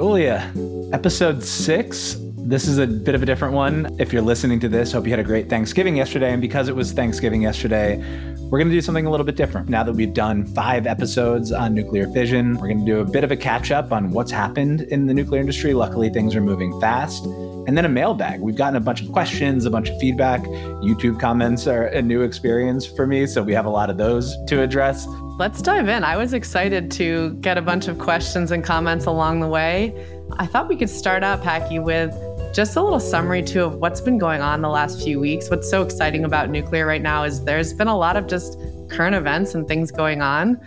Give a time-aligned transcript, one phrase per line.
[0.00, 0.50] Julia,
[0.94, 2.16] episode six.
[2.38, 3.94] This is a bit of a different one.
[3.98, 6.32] If you're listening to this, hope you had a great Thanksgiving yesterday.
[6.32, 7.98] And because it was Thanksgiving yesterday,
[8.44, 9.68] we're going to do something a little bit different.
[9.68, 13.24] Now that we've done five episodes on nuclear fission, we're going to do a bit
[13.24, 15.74] of a catch up on what's happened in the nuclear industry.
[15.74, 17.26] Luckily, things are moving fast.
[17.26, 18.40] And then a mailbag.
[18.40, 20.40] We've gotten a bunch of questions, a bunch of feedback.
[20.80, 23.26] YouTube comments are a new experience for me.
[23.26, 25.06] So we have a lot of those to address.
[25.40, 26.04] Let's dive in.
[26.04, 30.06] I was excited to get a bunch of questions and comments along the way.
[30.38, 32.12] I thought we could start out, Packy, with
[32.54, 35.48] just a little summary too of what's been going on the last few weeks.
[35.48, 38.58] What's so exciting about nuclear right now is there's been a lot of just
[38.90, 40.60] current events and things going on.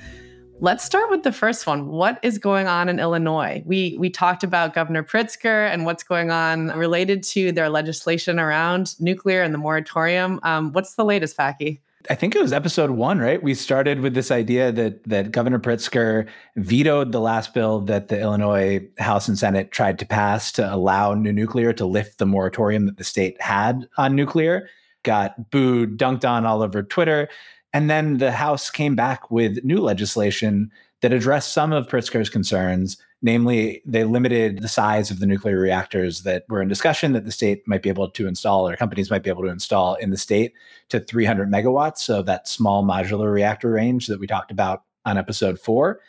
[0.59, 1.89] Let's start with the first one.
[1.89, 3.61] What is going on in Illinois?
[3.67, 8.99] We we talked about Governor Pritzker and what's going on related to their legislation around
[8.99, 10.39] nuclear and the moratorium.
[10.41, 11.79] Um, what's the latest, Packy?
[12.09, 13.41] I think it was episode one, right?
[13.41, 16.27] We started with this idea that that Governor Pritzker
[16.57, 21.13] vetoed the last bill that the Illinois House and Senate tried to pass to allow
[21.13, 24.69] new nuclear to lift the moratorium that the state had on nuclear.
[25.03, 27.29] Got booed, dunked on all over Twitter.
[27.73, 32.97] And then the House came back with new legislation that addressed some of Pritzker's concerns.
[33.25, 37.31] Namely, they limited the size of the nuclear reactors that were in discussion that the
[37.31, 40.17] state might be able to install or companies might be able to install in the
[40.17, 40.51] state
[40.89, 41.99] to 300 megawatts.
[41.99, 46.01] So that small modular reactor range that we talked about on episode four.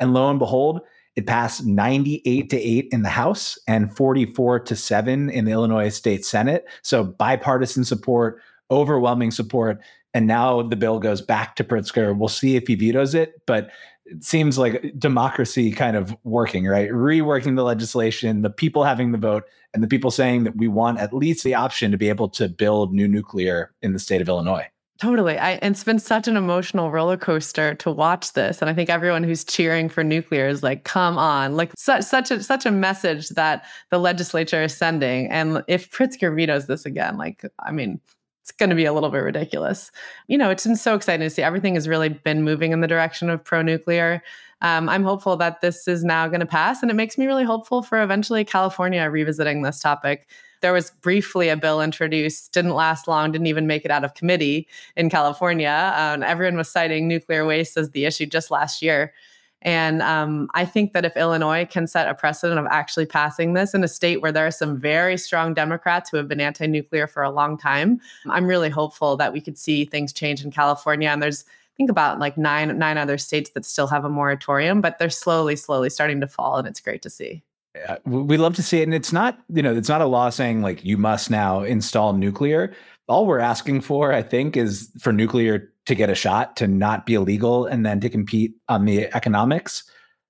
[0.00, 0.80] And lo and behold,
[1.14, 5.90] it passed 98 to 8 in the House and 44 to 7 in the Illinois
[5.90, 6.64] State Senate.
[6.80, 9.78] So bipartisan support, overwhelming support.
[10.14, 12.16] And now the bill goes back to Pritzker.
[12.16, 13.70] We'll see if he vetoes it, but
[14.06, 16.90] it seems like democracy kind of working, right?
[16.90, 20.98] Reworking the legislation, the people having the vote, and the people saying that we want
[20.98, 24.28] at least the option to be able to build new nuclear in the state of
[24.28, 24.66] Illinois.
[25.00, 25.36] Totally.
[25.36, 28.60] I, it's been such an emotional roller coaster to watch this.
[28.60, 32.30] And I think everyone who's cheering for nuclear is like, come on, like such, such
[32.30, 35.28] a, such a message that the legislature is sending.
[35.28, 38.00] And if Pritzker vetoes this again, like, I mean,
[38.42, 39.92] it's going to be a little bit ridiculous.
[40.26, 41.42] You know, it's been so exciting to see.
[41.42, 44.20] Everything has really been moving in the direction of pro nuclear.
[44.62, 47.44] Um, I'm hopeful that this is now going to pass, and it makes me really
[47.44, 50.28] hopeful for eventually California revisiting this topic.
[50.60, 54.14] There was briefly a bill introduced, didn't last long, didn't even make it out of
[54.14, 55.92] committee in California.
[55.96, 59.12] Um, everyone was citing nuclear waste as the issue just last year.
[59.62, 63.74] And um, I think that if Illinois can set a precedent of actually passing this
[63.74, 67.06] in a state where there are some very strong Democrats who have been anti nuclear
[67.06, 71.08] for a long time, I'm really hopeful that we could see things change in California.
[71.08, 71.44] And there's,
[71.76, 75.54] think about like nine, nine other states that still have a moratorium, but they're slowly,
[75.54, 76.58] slowly starting to fall.
[76.58, 77.42] And it's great to see.
[77.74, 78.82] Yeah, we love to see it.
[78.82, 82.12] And it's not, you know, it's not a law saying like you must now install
[82.12, 82.74] nuclear.
[83.08, 87.06] All we're asking for, I think, is for nuclear to get a shot, to not
[87.06, 89.84] be illegal, and then to compete on the economics.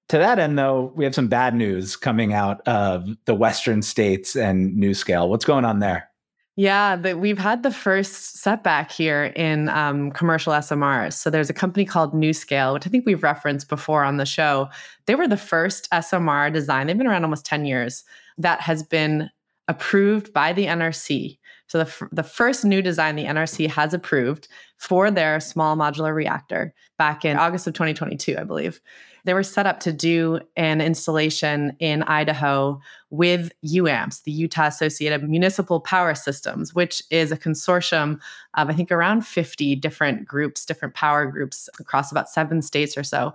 [0.09, 4.37] To that end, though, we have some bad news coming out of the Western states
[4.37, 5.29] and NuScale.
[5.29, 6.09] What's going on there?
[6.55, 11.15] Yeah, the, we've had the first setback here in um, commercial SMRs.
[11.15, 14.69] So there's a company called NuScale, which I think we've referenced before on the show.
[15.07, 16.87] They were the first SMR design.
[16.87, 18.05] They've been around almost 10 years
[18.37, 19.31] that has been
[19.67, 21.39] approved by the NRC
[21.73, 24.47] so the, f- the first new design the NRC has approved
[24.77, 28.79] for their small modular reactor back in August of 2022, I believe.
[29.25, 32.79] They were set up to do an installation in Idaho
[33.09, 38.21] with UAMPS, the Utah Associated Municipal Power Systems, which is a consortium
[38.53, 43.03] of, I think, around 50 different groups, different power groups across about seven states or
[43.03, 43.33] so.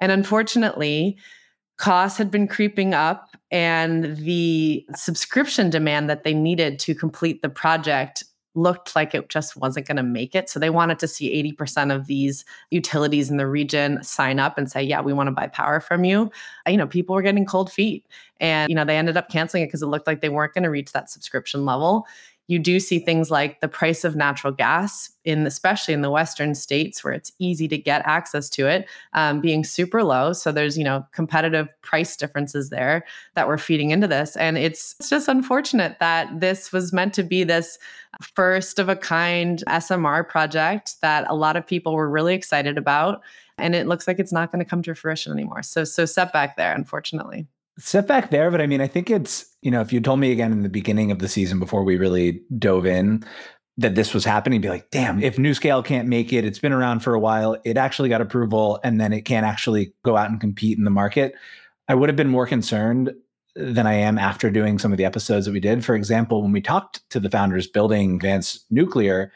[0.00, 1.18] And unfortunately,
[1.76, 7.48] costs had been creeping up and the subscription demand that they needed to complete the
[7.48, 8.24] project
[8.56, 10.48] looked like it just wasn't going to make it.
[10.48, 14.70] So they wanted to see 80% of these utilities in the region sign up and
[14.70, 16.30] say, yeah, we want to buy power from you.
[16.66, 18.06] Uh, you know, people were getting cold feet.
[18.40, 20.64] And, you know, they ended up canceling it because it looked like they weren't going
[20.64, 22.06] to reach that subscription level
[22.48, 26.54] you do see things like the price of natural gas in especially in the western
[26.54, 30.32] states where it's easy to get access to it um, being super low.
[30.32, 33.04] So there's you know competitive price differences there
[33.34, 34.36] that we're feeding into this.
[34.36, 37.78] And it's, it's just unfortunate that this was meant to be this
[38.22, 43.22] first of a kind smr project that a lot of people were really excited about.
[43.58, 45.62] And it looks like it's not going to come to fruition anymore.
[45.62, 47.46] So so setback there unfortunately
[47.78, 50.52] setback there, but I mean, I think it's, you know, if you told me again
[50.52, 53.24] in the beginning of the season before we really dove in
[53.76, 57.00] that this was happening, be like, damn, if NuScale can't make it, it's been around
[57.00, 60.40] for a while, it actually got approval, and then it can't actually go out and
[60.40, 61.34] compete in the market.
[61.88, 63.12] I would have been more concerned
[63.54, 65.84] than I am after doing some of the episodes that we did.
[65.84, 69.32] For example, when we talked to the founders building Advanced Nuclear,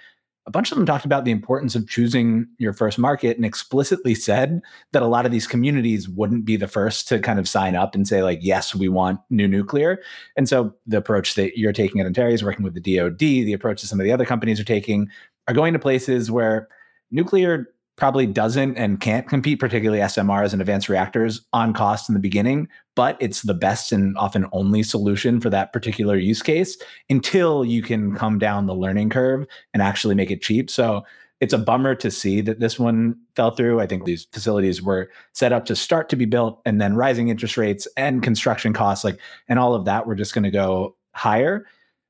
[0.51, 4.17] a bunch of them talked about the importance of choosing your first market and explicitly
[4.17, 4.61] said
[4.91, 7.95] that a lot of these communities wouldn't be the first to kind of sign up
[7.95, 10.03] and say, like, yes, we want new nuclear.
[10.37, 13.53] And so the approach that you're taking at Antares is working with the DoD, the
[13.53, 15.09] approach that some of the other companies are taking
[15.47, 16.67] are going to places where
[17.13, 17.69] nuclear
[18.01, 22.67] probably doesn't and can't compete, particularly SMRs and advanced reactors, on cost in the beginning,
[22.97, 26.79] but it's the best and often only solution for that particular use case
[27.11, 30.71] until you can come down the learning curve and actually make it cheap.
[30.71, 31.05] So
[31.41, 33.81] it's a bummer to see that this one fell through.
[33.81, 37.29] I think these facilities were set up to start to be built, and then rising
[37.29, 40.97] interest rates and construction costs, like, and all of that, were just going to go
[41.15, 41.67] higher.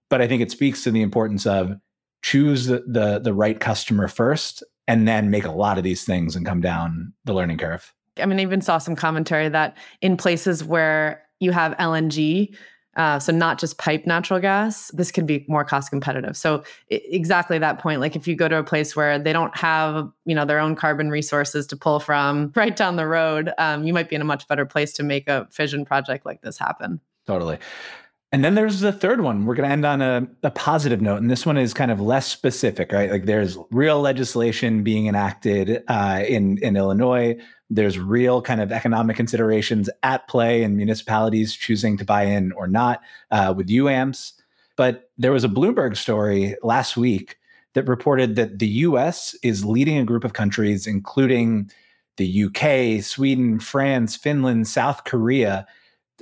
[0.08, 1.76] But I think it speaks to the importance of
[2.22, 6.34] choose the, the, the right customer first and then make a lot of these things
[6.34, 7.94] and come down the learning curve.
[8.20, 12.52] I mean, I even saw some commentary that in places where you have LNG,
[12.96, 16.36] uh, so not just pipe natural gas, this can be more cost competitive.
[16.36, 19.56] So I- exactly that point, like if you go to a place where they don't
[19.56, 23.84] have, you know, their own carbon resources to pull from right down the road, um,
[23.84, 26.58] you might be in a much better place to make a fission project like this
[26.58, 27.00] happen.
[27.28, 27.58] Totally.
[28.32, 29.44] And then there's the third one.
[29.44, 31.20] We're going to end on a, a, positive note.
[31.20, 33.10] And this one is kind of less specific, right?
[33.10, 37.36] Like there's real legislation being enacted uh, in, in Illinois.
[37.70, 42.68] There's real kind of economic considerations at play in municipalities choosing to buy in or
[42.68, 44.34] not uh, with UAMPS.
[44.76, 47.36] But there was a Bloomberg story last week
[47.74, 51.70] that reported that the US is leading a group of countries, including
[52.16, 55.66] the UK, Sweden, France, Finland, South Korea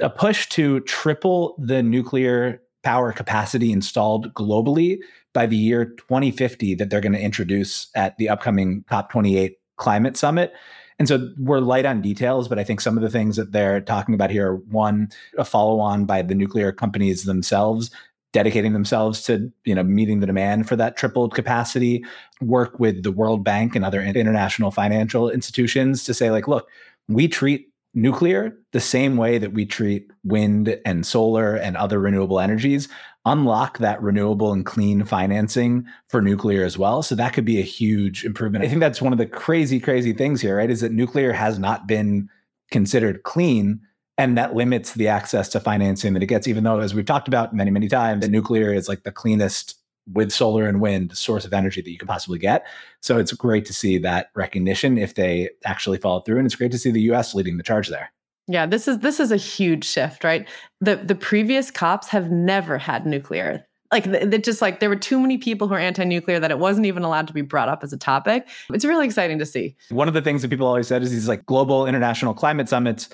[0.00, 4.98] a push to triple the nuclear power capacity installed globally
[5.34, 10.52] by the year 2050 that they're going to introduce at the upcoming COP28 climate summit.
[10.98, 13.80] And so we're light on details, but I think some of the things that they're
[13.80, 17.90] talking about here are one, a follow on by the nuclear companies themselves
[18.32, 22.04] dedicating themselves to you know meeting the demand for that tripled capacity
[22.40, 26.68] work with the world bank and other international financial institutions to say like look
[27.08, 27.68] we treat
[28.00, 32.88] nuclear the same way that we treat wind and solar and other renewable energies
[33.24, 37.02] unlock that renewable and clean financing for nuclear as well.
[37.02, 38.64] So that could be a huge improvement.
[38.64, 41.58] I think that's one of the crazy crazy things here right is that nuclear has
[41.58, 42.28] not been
[42.70, 43.80] considered clean
[44.16, 47.28] and that limits the access to financing that it gets even though as we've talked
[47.28, 49.77] about many many times that nuclear is like the cleanest
[50.12, 52.66] with solar and wind source of energy that you could possibly get.
[53.00, 56.72] So it's great to see that recognition if they actually follow through, and it's great
[56.72, 57.34] to see the U.S.
[57.34, 58.10] leading the charge there.
[58.46, 60.48] Yeah, this is this is a huge shift, right?
[60.80, 63.64] The the previous cops have never had nuclear.
[63.92, 66.86] Like it just like there were too many people who are anti-nuclear that it wasn't
[66.86, 68.46] even allowed to be brought up as a topic.
[68.70, 69.76] It's really exciting to see.
[69.90, 73.08] One of the things that people always said is these like global international climate summits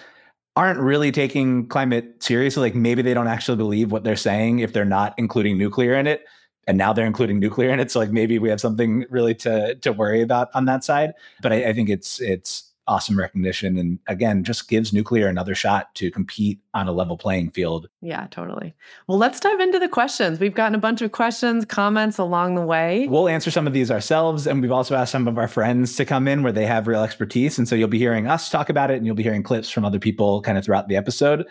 [0.56, 2.60] aren't really taking climate seriously.
[2.62, 6.06] Like maybe they don't actually believe what they're saying if they're not including nuclear in
[6.06, 6.24] it
[6.66, 7.90] and now they're including nuclear in it.
[7.90, 11.14] So like maybe we have something really to to worry about on that side.
[11.42, 15.94] But I, I think it's it's awesome recognition and again just gives nuclear another shot
[15.94, 18.74] to compete on a level playing field yeah totally
[19.06, 22.60] well let's dive into the questions we've gotten a bunch of questions comments along the
[22.60, 25.96] way we'll answer some of these ourselves and we've also asked some of our friends
[25.96, 28.68] to come in where they have real expertise and so you'll be hearing us talk
[28.68, 31.46] about it and you'll be hearing clips from other people kind of throughout the episode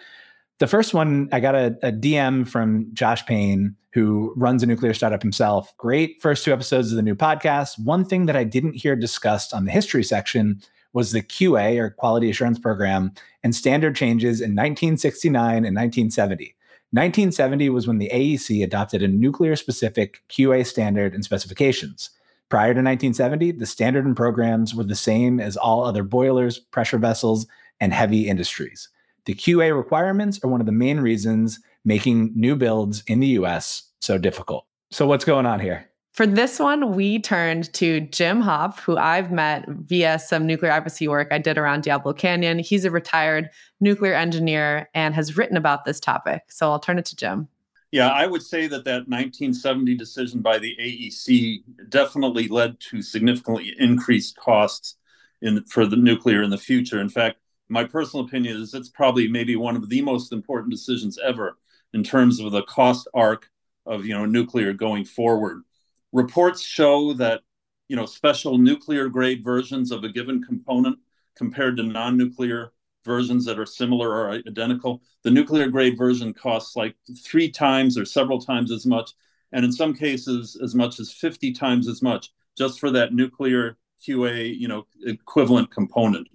[0.59, 4.93] the first one, I got a, a, DM from Josh Payne, who runs a nuclear
[4.93, 5.75] startup himself.
[5.77, 7.77] Great first two episodes of the new podcast.
[7.79, 10.61] One thing that I didn't hear discussed on the history section
[10.93, 13.11] was the QA or Quality Assurance Program
[13.43, 16.55] and standard changes in 1969 and 1970.
[16.91, 22.11] 1970 was when the AEC adopted a nuclear specific QA standard and specifications.
[22.49, 26.99] Prior to 1970, the standard and programs were the same as all other boilers, pressure
[26.99, 27.47] vessels,
[27.79, 28.89] and heavy industries.
[29.25, 33.89] The QA requirements are one of the main reasons making new builds in the US
[34.01, 34.65] so difficult.
[34.91, 35.89] So, what's going on here?
[36.13, 41.07] For this one, we turned to Jim Hopf, who I've met via some nuclear advocacy
[41.07, 42.59] work I did around Diablo Canyon.
[42.59, 43.49] He's a retired
[43.79, 46.43] nuclear engineer and has written about this topic.
[46.49, 47.47] So I'll turn it to Jim.
[47.91, 53.73] Yeah, I would say that that 1970 decision by the AEC definitely led to significantly
[53.79, 54.97] increased costs
[55.41, 57.01] in for the nuclear in the future.
[57.01, 57.37] In fact,
[57.69, 61.57] my personal opinion is it's probably maybe one of the most important decisions ever
[61.93, 63.49] in terms of the cost arc
[63.85, 65.63] of you know nuclear going forward.
[66.11, 67.41] Reports show that
[67.87, 70.97] you know special nuclear grade versions of a given component
[71.35, 72.71] compared to non-nuclear
[73.05, 78.05] versions that are similar or identical, the nuclear grade version costs like three times or
[78.05, 79.11] several times as much,
[79.51, 83.77] and in some cases as much as 50 times as much just for that nuclear
[84.07, 86.27] QA, you know, equivalent component.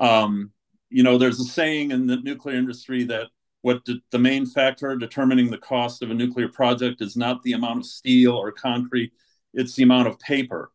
[0.00, 0.52] Um,
[0.88, 3.28] you know, there's a saying in the nuclear industry that
[3.62, 7.54] what de- the main factor determining the cost of a nuclear project is not the
[7.54, 9.12] amount of steel or concrete,
[9.54, 10.70] it's the amount of paper.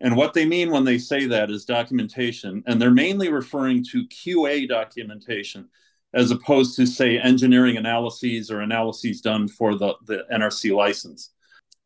[0.00, 2.62] And what they mean when they say that is documentation.
[2.66, 5.68] And they're mainly referring to QA documentation
[6.12, 11.30] as opposed to, say, engineering analyses or analyses done for the, the NRC license.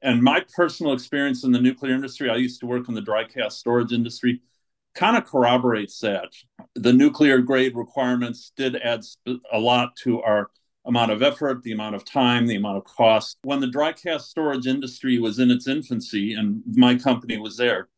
[0.00, 3.24] And my personal experience in the nuclear industry, I used to work in the dry
[3.24, 4.40] cask storage industry,
[4.94, 6.28] kind of corroborates that.
[6.74, 9.04] The nuclear grade requirements did add
[9.52, 10.50] a lot to our
[10.86, 13.38] amount of effort, the amount of time, the amount of cost.
[13.42, 17.88] When the dry cask storage industry was in its infancy and my company was there,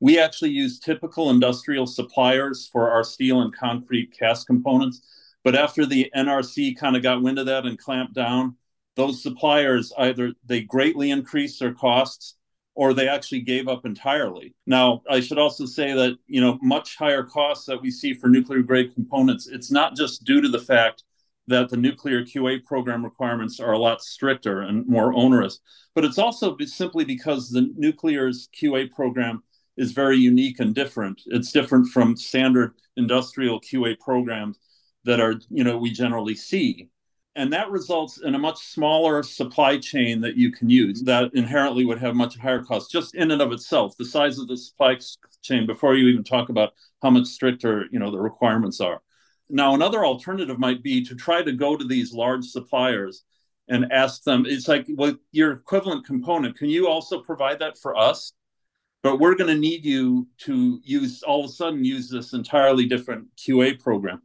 [0.00, 5.00] we actually used typical industrial suppliers for our steel and concrete cast components.
[5.42, 8.56] But after the NRC kind of got wind of that and clamped down,
[8.94, 12.35] those suppliers either they greatly increased their costs
[12.76, 14.54] or they actually gave up entirely.
[14.66, 18.28] Now, I should also say that, you know, much higher costs that we see for
[18.28, 21.02] nuclear grade components, it's not just due to the fact
[21.48, 25.60] that the nuclear QA program requirements are a lot stricter and more onerous,
[25.94, 29.42] but it's also simply because the nuclear's QA program
[29.78, 31.22] is very unique and different.
[31.26, 34.58] It's different from standard industrial QA programs
[35.04, 36.88] that are, you know, we generally see
[37.36, 41.84] and that results in a much smaller supply chain that you can use that inherently
[41.84, 43.94] would have much higher costs just in and of itself.
[43.96, 44.98] The size of the supply
[45.42, 49.02] chain before you even talk about how much stricter you know the requirements are.
[49.50, 53.22] Now another alternative might be to try to go to these large suppliers
[53.68, 57.96] and ask them it's like well your equivalent component can you also provide that for
[57.96, 58.32] us?
[59.02, 62.86] But we're going to need you to use all of a sudden use this entirely
[62.86, 64.22] different qa program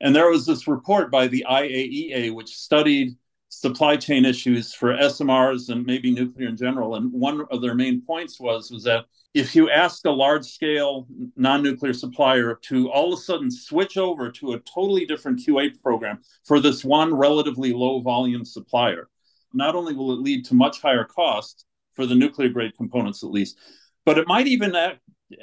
[0.00, 3.16] and there was this report by the IAEA, which studied
[3.50, 6.94] supply chain issues for SMRs and maybe nuclear in general.
[6.94, 11.06] And one of their main points was, was that if you ask a large scale
[11.36, 15.80] non nuclear supplier to all of a sudden switch over to a totally different QA
[15.82, 19.08] program for this one relatively low volume supplier,
[19.52, 23.30] not only will it lead to much higher costs for the nuclear grade components at
[23.30, 23.58] least,
[24.04, 24.74] but it might even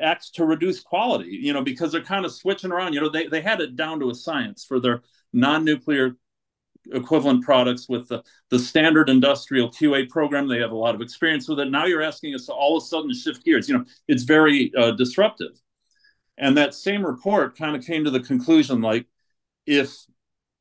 [0.02, 2.94] acts to reduce quality, you know, because they're kind of switching around.
[2.94, 5.02] You know, they, they had it down to a science for their
[5.34, 6.16] non nuclear
[6.92, 10.48] equivalent products with the, the standard industrial QA program.
[10.48, 11.72] They have a lot of experience with it.
[11.72, 13.68] Now you're asking us to all of a sudden shift gears.
[13.68, 15.62] You know, it's very uh, disruptive.
[16.38, 19.08] And that same report kind of came to the conclusion like,
[19.66, 20.06] if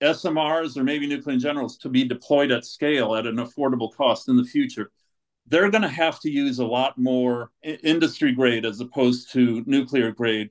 [0.03, 3.95] SMRs or maybe nuclear in general is to be deployed at scale at an affordable
[3.95, 4.91] cost in the future,
[5.49, 10.11] they're going to have to use a lot more industry grade as opposed to nuclear
[10.11, 10.51] grade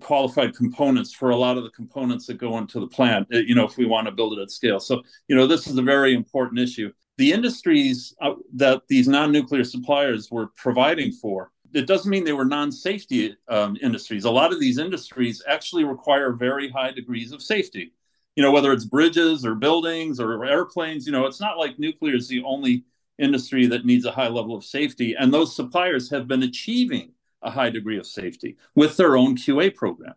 [0.00, 3.54] qualified components for a lot of the components that go into the plant eh, you
[3.54, 4.80] know if we want to build it at scale.
[4.80, 6.92] So you know this is a very important issue.
[7.18, 12.44] The industries uh, that these non-nuclear suppliers were providing for it doesn't mean they were
[12.44, 14.24] non-safety um, industries.
[14.24, 17.92] A lot of these industries actually require very high degrees of safety.
[18.34, 22.16] You know whether it's bridges or buildings or airplanes you know it's not like nuclear
[22.16, 22.84] is the only
[23.18, 25.14] industry that needs a high level of safety.
[25.18, 29.74] And those suppliers have been achieving a high degree of safety with their own QA
[29.74, 30.14] program.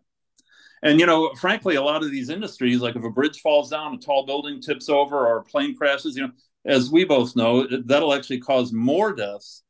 [0.82, 3.94] And, you know, frankly, a lot of these industries, like if a bridge falls down,
[3.94, 6.32] a tall building tips over, or a plane crashes, you know,
[6.64, 9.62] as we both know, that'll actually cause more deaths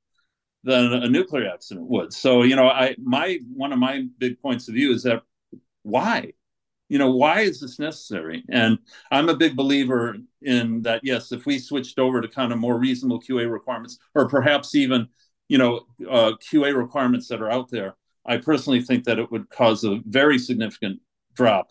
[0.63, 2.13] than a nuclear accident would.
[2.13, 5.23] So, you know, I my one of my big points of view is that
[5.83, 6.33] why?
[6.91, 8.45] You know why is this necessary?
[8.51, 8.79] And
[9.11, 12.79] i'm a big believer in that yes if we switched over to kind of more
[12.79, 15.09] reasonable qa requirements or perhaps even
[15.49, 19.49] you know uh, qa requirements that are out there i personally think that it would
[19.51, 21.01] cause a very significant
[21.35, 21.71] drop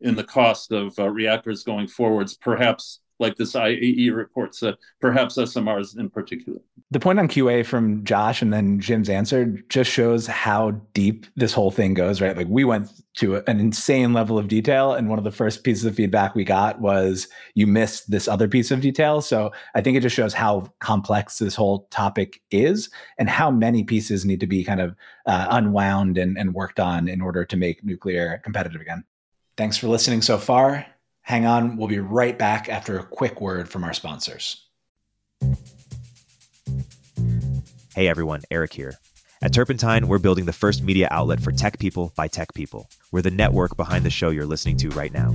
[0.00, 5.36] in the cost of uh, reactors going forwards perhaps like this IAE report said, perhaps
[5.36, 6.60] SMRs in particular.
[6.90, 11.52] The point on QA from Josh and then Jim's answer just shows how deep this
[11.52, 12.36] whole thing goes, right?
[12.36, 14.92] Like we went to an insane level of detail.
[14.92, 18.46] And one of the first pieces of feedback we got was you missed this other
[18.46, 19.20] piece of detail.
[19.20, 23.82] So I think it just shows how complex this whole topic is and how many
[23.84, 24.94] pieces need to be kind of
[25.26, 29.04] uh, unwound and, and worked on in order to make nuclear competitive again.
[29.56, 30.86] Thanks for listening so far.
[31.24, 34.66] Hang on, we'll be right back after a quick word from our sponsors.
[37.94, 38.98] Hey everyone, Eric here.
[39.40, 42.90] At Turpentine, we're building the first media outlet for tech people by tech people.
[43.10, 45.34] We're the network behind the show you're listening to right now.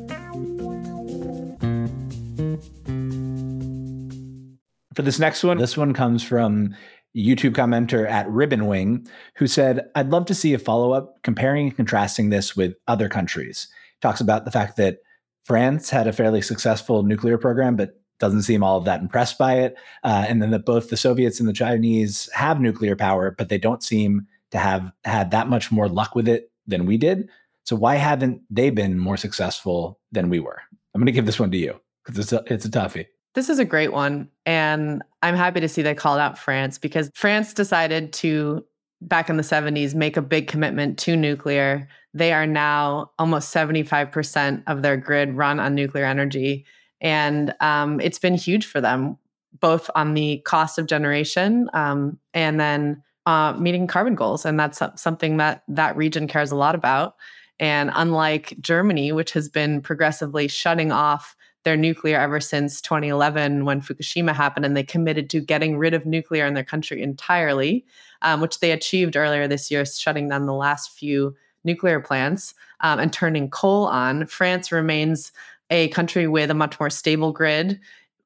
[4.95, 6.75] For this next one, this one comes from
[7.15, 11.75] YouTube commenter at Ribbonwing, who said, I'd love to see a follow up comparing and
[11.75, 13.67] contrasting this with other countries.
[14.01, 14.99] Talks about the fact that
[15.45, 19.55] France had a fairly successful nuclear program, but doesn't seem all of that impressed by
[19.55, 19.75] it.
[20.03, 23.57] Uh, and then that both the Soviets and the Chinese have nuclear power, but they
[23.57, 27.27] don't seem to have had that much more luck with it than we did.
[27.63, 30.61] So why haven't they been more successful than we were?
[30.93, 33.07] I'm going to give this one to you because it's a, it's a toughie.
[33.33, 34.29] This is a great one.
[34.45, 38.65] And I'm happy to see they called out France because France decided to,
[39.01, 41.87] back in the 70s, make a big commitment to nuclear.
[42.13, 46.65] They are now almost 75% of their grid run on nuclear energy.
[46.99, 49.17] And um, it's been huge for them,
[49.59, 54.45] both on the cost of generation um, and then uh, meeting carbon goals.
[54.45, 57.15] And that's something that that region cares a lot about.
[57.59, 63.81] And unlike Germany, which has been progressively shutting off their nuclear ever since 2011 when
[63.81, 67.85] Fukushima happened, and they committed to getting rid of nuclear in their country entirely,
[68.21, 72.99] um, which they achieved earlier this year, shutting down the last few nuclear plants um,
[72.99, 74.25] and turning coal on.
[74.25, 75.31] France remains
[75.69, 77.79] a country with a much more stable grid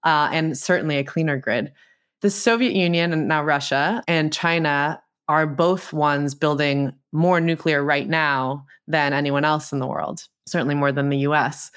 [0.03, 1.71] uh, and certainly a cleaner grid.
[2.21, 8.07] The Soviet Union and now Russia and China are both ones building more nuclear right
[8.07, 11.71] now than anyone else in the world, certainly more than the US.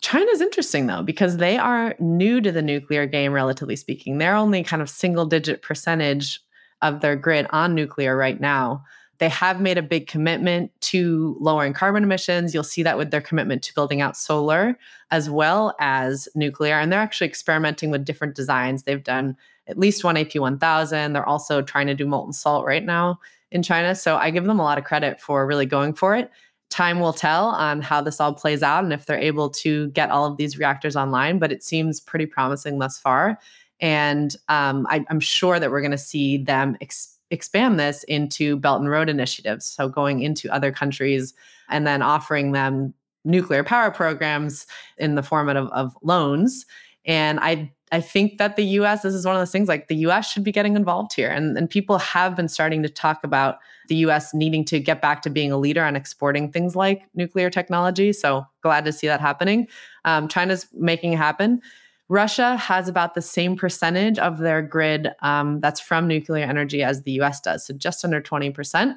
[0.00, 4.18] China's interesting though, because they are new to the nuclear game, relatively speaking.
[4.18, 6.40] They're only kind of single digit percentage
[6.82, 8.84] of their grid on nuclear right now.
[9.18, 12.54] They have made a big commitment to lowering carbon emissions.
[12.54, 14.78] You'll see that with their commitment to building out solar
[15.10, 16.78] as well as nuclear.
[16.78, 18.84] And they're actually experimenting with different designs.
[18.84, 19.36] They've done
[19.66, 21.12] at least one AP1000.
[21.12, 23.18] They're also trying to do molten salt right now
[23.50, 23.94] in China.
[23.94, 26.30] So I give them a lot of credit for really going for it
[26.70, 30.10] time will tell on how this all plays out and if they're able to get
[30.10, 33.38] all of these reactors online, but it seems pretty promising thus far.
[33.80, 38.56] And um, I, am sure that we're going to see them ex- expand this into
[38.56, 39.66] Belt and Road initiatives.
[39.66, 41.34] So going into other countries
[41.68, 42.92] and then offering them
[43.24, 46.66] nuclear power programs in the format of, of loans.
[47.04, 49.96] And I I think that the US, this is one of those things like the
[49.96, 51.30] US should be getting involved here.
[51.30, 55.22] And, and people have been starting to talk about the US needing to get back
[55.22, 58.12] to being a leader on exporting things like nuclear technology.
[58.12, 59.68] So glad to see that happening.
[60.04, 61.60] Um, China's making it happen.
[62.08, 67.02] Russia has about the same percentage of their grid um, that's from nuclear energy as
[67.02, 68.94] the US does, so just under 20%.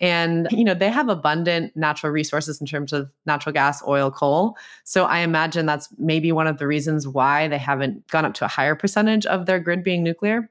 [0.00, 4.56] And you know, they have abundant natural resources in terms of natural gas, oil, coal.
[4.84, 8.44] So I imagine that's maybe one of the reasons why they haven't gone up to
[8.44, 10.50] a higher percentage of their grid being nuclear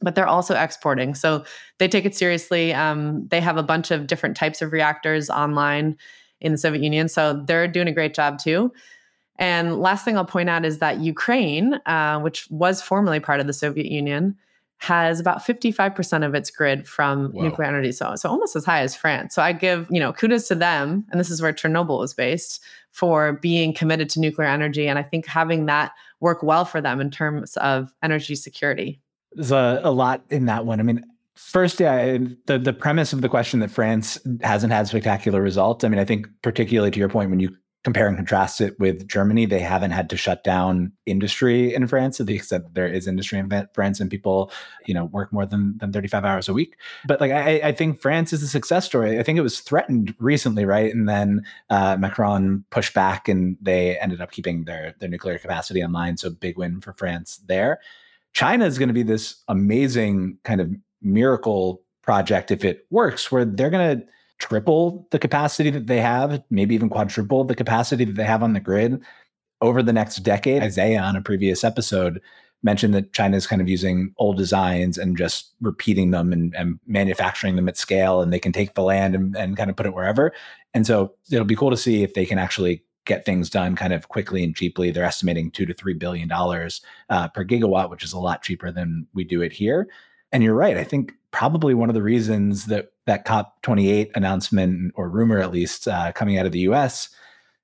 [0.00, 1.14] but they're also exporting.
[1.14, 1.44] So
[1.78, 2.72] they take it seriously.
[2.72, 5.96] Um, they have a bunch of different types of reactors online
[6.40, 7.08] in the Soviet Union.
[7.08, 8.72] So they're doing a great job too.
[9.38, 13.46] And last thing I'll point out is that Ukraine, uh, which was formerly part of
[13.46, 14.36] the Soviet Union,
[14.78, 17.90] has about 55% of its grid from nuclear energy.
[17.90, 19.34] So, so almost as high as France.
[19.34, 21.04] So I give, you know, kudos to them.
[21.10, 24.86] And this is where Chernobyl was based for being committed to nuclear energy.
[24.86, 29.00] And I think having that work well for them in terms of energy security.
[29.38, 30.80] There's a, a lot in that one.
[30.80, 35.40] I mean, first, yeah, the the premise of the question that France hasn't had spectacular
[35.40, 35.84] results.
[35.84, 39.06] I mean, I think particularly to your point, when you compare and contrast it with
[39.06, 42.88] Germany, they haven't had to shut down industry in France to the extent that there
[42.88, 44.50] is industry in France and people,
[44.86, 46.76] you know, work more than, than 35 hours a week.
[47.06, 49.18] But like, I, I think France is a success story.
[49.18, 50.92] I think it was threatened recently, right?
[50.92, 55.82] And then uh, Macron pushed back and they ended up keeping their, their nuclear capacity
[55.82, 56.16] online.
[56.16, 57.78] So big win for France there.
[58.32, 60.70] China is going to be this amazing kind of
[61.02, 64.06] miracle project if it works, where they're going to
[64.38, 68.52] triple the capacity that they have, maybe even quadruple the capacity that they have on
[68.52, 69.02] the grid
[69.60, 70.62] over the next decade.
[70.62, 72.20] Isaiah on a previous episode
[72.62, 76.80] mentioned that China is kind of using old designs and just repeating them and, and,
[76.86, 79.86] manufacturing them at scale, and they can take the land and, and kind of put
[79.86, 80.32] it wherever.
[80.74, 83.92] And so it'll be cool to see if they can actually get things done kind
[83.92, 84.92] of quickly and cheaply.
[84.92, 88.70] They're estimating two to three billion dollars uh, per gigawatt, which is a lot cheaper
[88.70, 89.88] than we do it here.
[90.30, 90.76] And you're right.
[90.76, 95.88] I think probably one of the reasons that that COP28 announcement or rumor, at least,
[95.88, 97.08] uh, coming out of the U.S.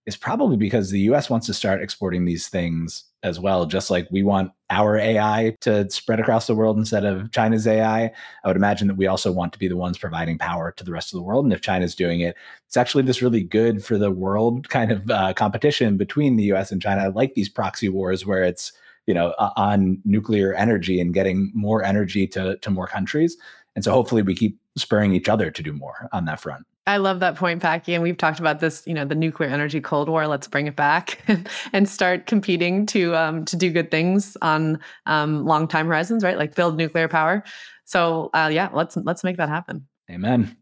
[0.06, 1.30] is probably because the U.S.
[1.30, 3.64] wants to start exporting these things as well.
[3.64, 8.04] Just like we want our AI to spread across the world instead of China's AI,
[8.04, 8.12] I
[8.48, 11.12] would imagine that we also want to be the ones providing power to the rest
[11.12, 11.46] of the world.
[11.46, 12.36] And if China's doing it,
[12.66, 16.70] it's actually this really good for the world kind of uh, competition between the U.S.
[16.70, 17.04] and China.
[17.04, 18.72] I like these proxy wars where it's
[19.06, 23.36] you know on nuclear energy and getting more energy to to more countries.
[23.74, 26.66] And so hopefully we keep spurring each other to do more on that front.
[26.86, 27.94] I love that point, Packy.
[27.94, 30.26] And we've talked about this, you know, the nuclear energy Cold War.
[30.26, 31.18] Let's bring it back
[31.72, 36.36] and start competing to um, to do good things on um, long time horizons, right?
[36.36, 37.42] Like build nuclear power.
[37.84, 39.86] So uh, yeah, let's let's make that happen.
[40.10, 40.56] Amen.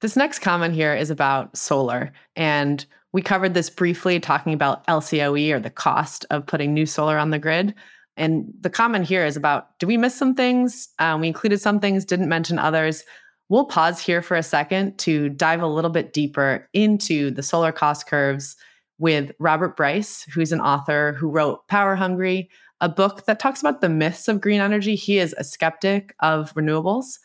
[0.00, 5.52] This next comment here is about solar, and we covered this briefly, talking about LCOE
[5.52, 7.74] or the cost of putting new solar on the grid.
[8.16, 10.88] And the comment here is about: Do we miss some things?
[10.98, 13.04] Um, we included some things, didn't mention others.
[13.48, 17.72] We'll pause here for a second to dive a little bit deeper into the solar
[17.72, 18.56] cost curves
[18.98, 23.80] with Robert Bryce, who's an author who wrote Power Hungry, a book that talks about
[23.80, 24.96] the myths of green energy.
[24.96, 27.18] He is a skeptic of renewables.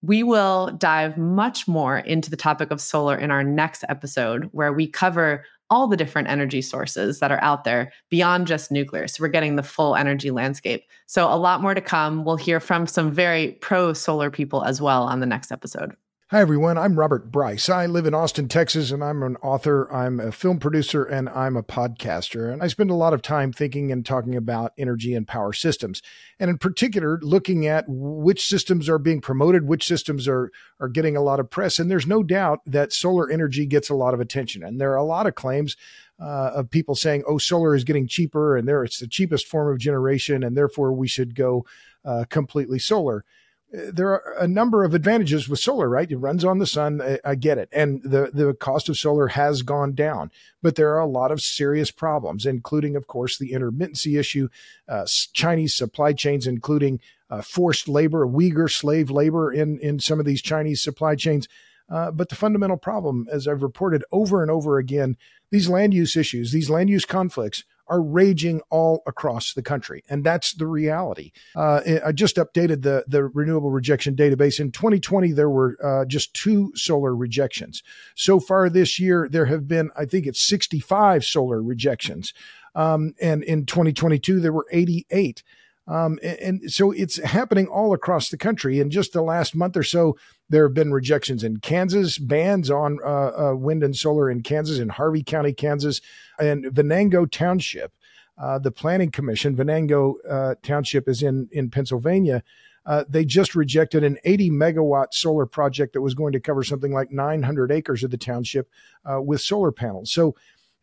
[0.00, 4.72] We will dive much more into the topic of solar in our next episode, where
[4.72, 9.08] we cover all the different energy sources that are out there beyond just nuclear.
[9.08, 10.84] So we're getting the full energy landscape.
[11.06, 12.24] So a lot more to come.
[12.24, 15.94] We'll hear from some very pro solar people as well on the next episode.
[16.34, 16.76] Hi, everyone.
[16.76, 17.68] I'm Robert Bryce.
[17.68, 21.56] I live in Austin, Texas, and I'm an author, I'm a film producer, and I'm
[21.56, 22.52] a podcaster.
[22.52, 26.02] And I spend a lot of time thinking and talking about energy and power systems.
[26.40, 31.16] And in particular, looking at which systems are being promoted, which systems are, are getting
[31.16, 31.78] a lot of press.
[31.78, 34.64] And there's no doubt that solar energy gets a lot of attention.
[34.64, 35.76] And there are a lot of claims
[36.18, 39.72] uh, of people saying, oh, solar is getting cheaper, and there it's the cheapest form
[39.72, 41.64] of generation, and therefore we should go
[42.04, 43.24] uh, completely solar
[43.72, 46.10] there are a number of advantages with solar, right?
[46.10, 47.02] It runs on the sun.
[47.02, 47.68] I, I, get it.
[47.72, 50.30] And the, the cost of solar has gone down,
[50.62, 54.48] but there are a lot of serious problems, including, of course, the intermittency issue,
[54.88, 57.00] uh, Chinese supply chains, including
[57.30, 61.48] uh, forced labor, Uyghur slave labor in, in some of these Chinese supply chains.
[61.90, 65.16] Uh, but the fundamental problem, as I've reported over and over again,
[65.50, 70.02] these land use issues, these land use conflicts are raging all across the country.
[70.08, 71.32] And that's the reality.
[71.54, 74.60] Uh, I just updated the, the renewable rejection database.
[74.60, 77.82] In 2020, there were uh, just two solar rejections.
[78.14, 82.32] So far this year, there have been, I think it's 65 solar rejections.
[82.74, 85.42] Um, and in 2022, there were 88.
[85.86, 88.80] Um, and, and, so it's happening all across the country.
[88.80, 90.16] In just the last month or so,
[90.48, 94.78] there have been rejections in Kansas, bans on uh, uh, wind and solar in Kansas,
[94.78, 96.00] in Harvey County, Kansas,
[96.38, 97.92] and Venango Township.
[98.36, 102.42] Uh, the Planning Commission, Venango uh, Township, is in in Pennsylvania.
[102.86, 106.92] Uh, they just rejected an 80 megawatt solar project that was going to cover something
[106.92, 108.68] like 900 acres of the township
[109.10, 110.12] uh, with solar panels.
[110.12, 110.34] So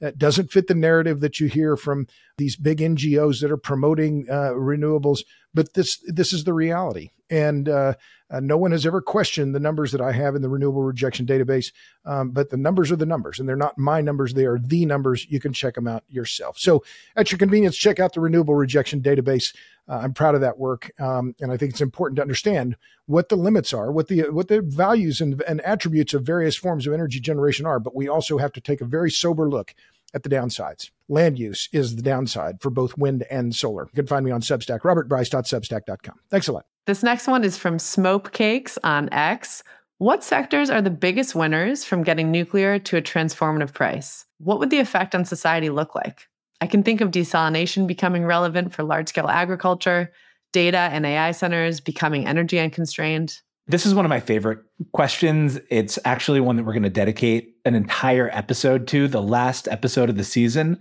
[0.02, 4.26] that doesn't fit the narrative that you hear from these big NGOs that are promoting
[4.30, 5.20] uh, renewables.
[5.54, 7.94] But this this is the reality, and uh,
[8.30, 11.26] uh, no one has ever questioned the numbers that I have in the renewable rejection
[11.26, 11.72] database.
[12.06, 14.86] Um, but the numbers are the numbers, and they're not my numbers; they are the
[14.86, 15.26] numbers.
[15.30, 16.60] You can check them out yourself.
[16.60, 16.84] So,
[17.16, 19.56] at your convenience, check out the renewable rejection database.
[19.88, 23.30] Uh, I'm proud of that work, um, and I think it's important to understand what
[23.30, 26.94] the limits are, what the what the values and, and attributes of various forms of
[26.94, 27.80] energy generation are.
[27.80, 29.74] But we also have to take a very sober look
[30.14, 30.92] at the downsides.
[31.10, 33.84] Land use is the downside for both wind and solar.
[33.86, 36.20] You can find me on Substack, robertbryce.substack.com.
[36.30, 36.66] Thanks a lot.
[36.88, 39.64] This next one is from Smoke Cakes on X.
[39.98, 44.26] What sectors are the biggest winners from getting nuclear to a transformative price?
[44.40, 46.28] What would the effect on society look like?
[46.60, 50.12] I can think of desalination becoming relevant for large scale agriculture,
[50.54, 53.42] data and AI centers becoming energy unconstrained.
[53.68, 54.60] This is one of my favorite
[54.92, 55.60] questions.
[55.70, 60.10] It's actually one that we're going to dedicate an entire episode to, the last episode
[60.10, 60.80] of the season.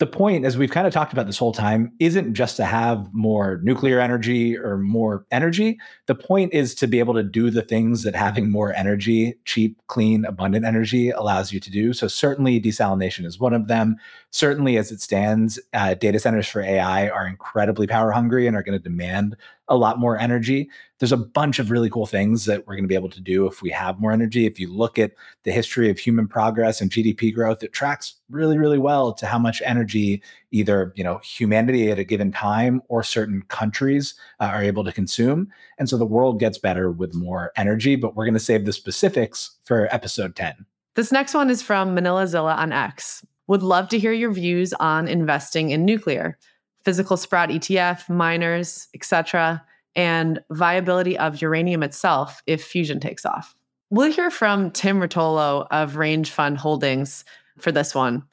[0.00, 3.08] The point, as we've kind of talked about this whole time, isn't just to have
[3.12, 5.78] more nuclear energy or more energy.
[6.06, 9.80] The point is to be able to do the things that having more energy, cheap,
[9.86, 11.92] clean, abundant energy allows you to do.
[11.92, 13.96] So, certainly, desalination is one of them.
[14.30, 18.64] Certainly, as it stands, uh, data centers for AI are incredibly power hungry and are
[18.64, 19.36] going to demand
[19.68, 20.68] a lot more energy.
[20.98, 23.46] There's a bunch of really cool things that we're going to be able to do
[23.46, 24.46] if we have more energy.
[24.46, 25.12] If you look at
[25.44, 29.38] the history of human progress and GDP growth, it tracks really, really well to how
[29.38, 34.62] much energy either you know humanity at a given time or certain countries uh, are
[34.62, 35.48] able to consume.
[35.78, 37.96] And so the world gets better with more energy.
[37.96, 40.66] But we're going to save the specifics for episode 10.
[40.94, 43.24] This next one is from Manila Zilla on X.
[43.46, 46.38] Would love to hear your views on investing in nuclear
[46.84, 49.64] physical Sprott ETF, miners, etc.,
[49.96, 53.54] and viability of uranium itself if fusion takes off.
[53.90, 57.24] We'll hear from Tim Rotolo of Range Fund Holdings
[57.58, 58.24] for this one.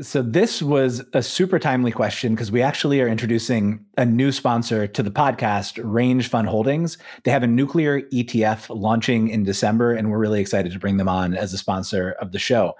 [0.00, 4.86] So, this was a super timely question because we actually are introducing a new sponsor
[4.86, 6.98] to the podcast, Range Fund Holdings.
[7.24, 11.08] They have a nuclear ETF launching in December, and we're really excited to bring them
[11.08, 12.74] on as a sponsor of the show.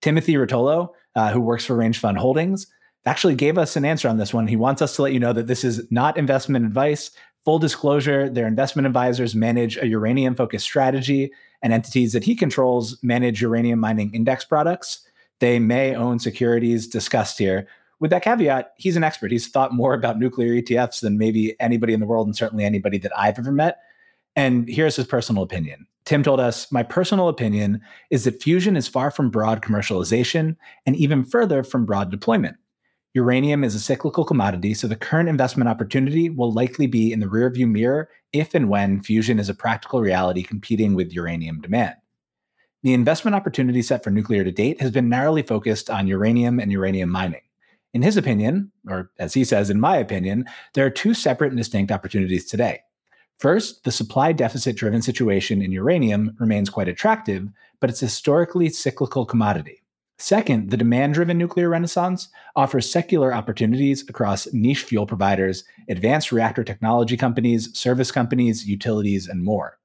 [0.00, 2.68] Timothy Rotolo, uh, who works for Range Fund Holdings,
[3.06, 4.46] actually gave us an answer on this one.
[4.46, 7.10] He wants us to let you know that this is not investment advice.
[7.44, 11.32] Full disclosure, their investment advisors manage a uranium focused strategy,
[11.62, 15.06] and entities that he controls manage uranium mining index products.
[15.40, 17.66] They may own securities discussed here.
[17.98, 19.30] With that caveat, he's an expert.
[19.30, 22.98] He's thought more about nuclear ETFs than maybe anybody in the world, and certainly anybody
[22.98, 23.78] that I've ever met.
[24.36, 25.86] And here's his personal opinion.
[26.04, 30.96] Tim told us, My personal opinion is that fusion is far from broad commercialization and
[30.96, 32.56] even further from broad deployment.
[33.14, 37.26] Uranium is a cyclical commodity, so the current investment opportunity will likely be in the
[37.26, 41.96] rearview mirror if and when fusion is a practical reality competing with uranium demand.
[42.84, 46.70] The investment opportunity set for nuclear to date has been narrowly focused on uranium and
[46.70, 47.42] uranium mining.
[47.92, 50.44] In his opinion, or as he says, in my opinion,
[50.74, 52.80] there are two separate and distinct opportunities today.
[53.40, 57.48] First, the supply deficit driven situation in uranium remains quite attractive,
[57.80, 59.82] but it's a historically cyclical commodity.
[60.20, 66.62] Second, the demand driven nuclear renaissance offers secular opportunities across niche fuel providers, advanced reactor
[66.62, 69.78] technology companies, service companies, utilities, and more.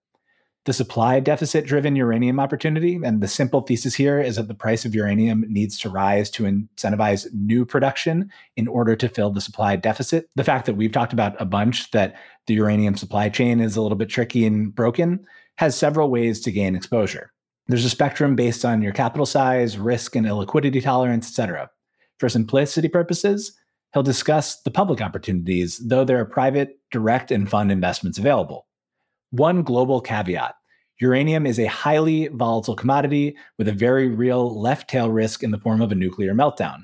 [0.65, 4.83] The supply deficit driven uranium opportunity, and the simple thesis here is that the price
[4.83, 9.77] of uranium needs to rise to incentivize new production in order to fill the supply
[9.77, 10.27] deficit.
[10.35, 12.15] The fact that we've talked about a bunch that
[12.47, 15.25] the uranium supply chain is a little bit tricky and broken
[15.57, 17.31] has several ways to gain exposure.
[17.67, 21.69] There's a spectrum based on your capital size, risk, and illiquidity tolerance, etc.
[22.19, 23.53] For simplicity purposes,
[23.93, 28.67] he'll discuss the public opportunities, though there are private, direct, and fund investments available.
[29.31, 30.55] One global caveat
[31.01, 35.57] uranium is a highly volatile commodity with a very real left tail risk in the
[35.57, 36.83] form of a nuclear meltdown.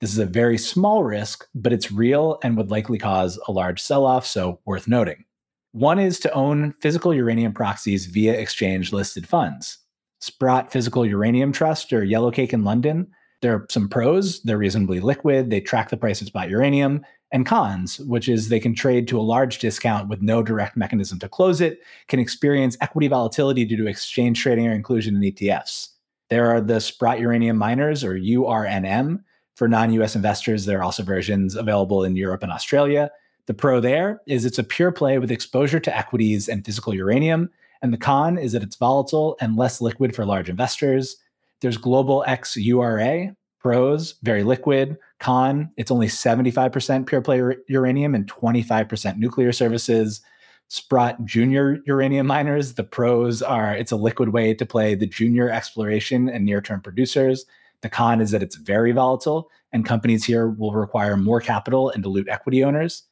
[0.00, 3.80] This is a very small risk, but it's real and would likely cause a large
[3.80, 5.24] sell off, so worth noting.
[5.72, 9.78] One is to own physical uranium proxies via exchange listed funds.
[10.24, 13.06] Sprott Physical Uranium Trust or Yellowcake in London.
[13.42, 14.40] There are some pros.
[14.40, 15.50] They're reasonably liquid.
[15.50, 17.04] They track the price of spot uranium.
[17.30, 21.18] And cons, which is they can trade to a large discount with no direct mechanism
[21.18, 25.88] to close it, can experience equity volatility due to exchange trading or inclusion in ETFs.
[26.30, 29.22] There are the Sprott Uranium Miners or URNM.
[29.56, 33.10] For non US investors, there are also versions available in Europe and Australia.
[33.44, 37.50] The pro there is it's a pure play with exposure to equities and physical uranium
[37.82, 41.16] and the con is that it's volatile and less liquid for large investors.
[41.60, 43.34] There's Global X URA,
[43.64, 44.98] pros, very liquid.
[45.20, 50.20] Con, it's only 75% pure play uranium and 25% nuclear services.
[50.68, 55.50] Sprott junior uranium miners, the pros are it's a liquid way to play the junior
[55.50, 57.46] exploration and near term producers.
[57.80, 62.02] The con is that it's very volatile, and companies here will require more capital and
[62.02, 63.04] dilute equity owners.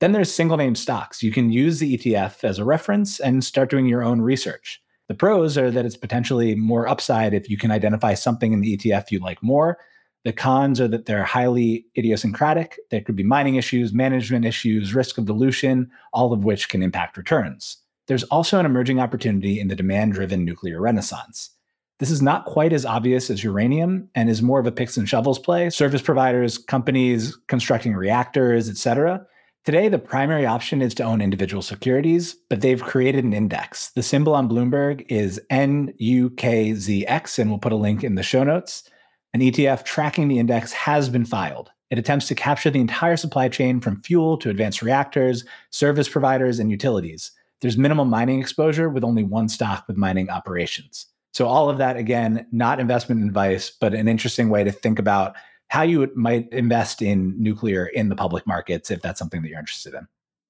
[0.00, 1.22] Then there's single name stocks.
[1.22, 4.82] You can use the ETF as a reference and start doing your own research.
[5.08, 8.76] The pros are that it's potentially more upside if you can identify something in the
[8.76, 9.78] ETF you like more.
[10.24, 12.78] The cons are that they're highly idiosyncratic.
[12.90, 17.16] There could be mining issues, management issues, risk of dilution, all of which can impact
[17.16, 17.78] returns.
[18.06, 21.50] There's also an emerging opportunity in the demand driven nuclear renaissance.
[21.98, 25.08] This is not quite as obvious as uranium and is more of a picks and
[25.08, 25.68] shovels play.
[25.68, 29.26] Service providers, companies constructing reactors, et cetera,
[29.66, 33.90] Today, the primary option is to own individual securities, but they've created an index.
[33.90, 38.88] The symbol on Bloomberg is NUKZX, and we'll put a link in the show notes.
[39.34, 41.70] An ETF tracking the index has been filed.
[41.90, 46.58] It attempts to capture the entire supply chain from fuel to advanced reactors, service providers,
[46.58, 47.30] and utilities.
[47.60, 51.04] There's minimal mining exposure with only one stock with mining operations.
[51.32, 55.36] So, all of that, again, not investment advice, but an interesting way to think about
[55.70, 59.58] how you might invest in nuclear in the public markets if that's something that you're
[59.58, 60.06] interested in.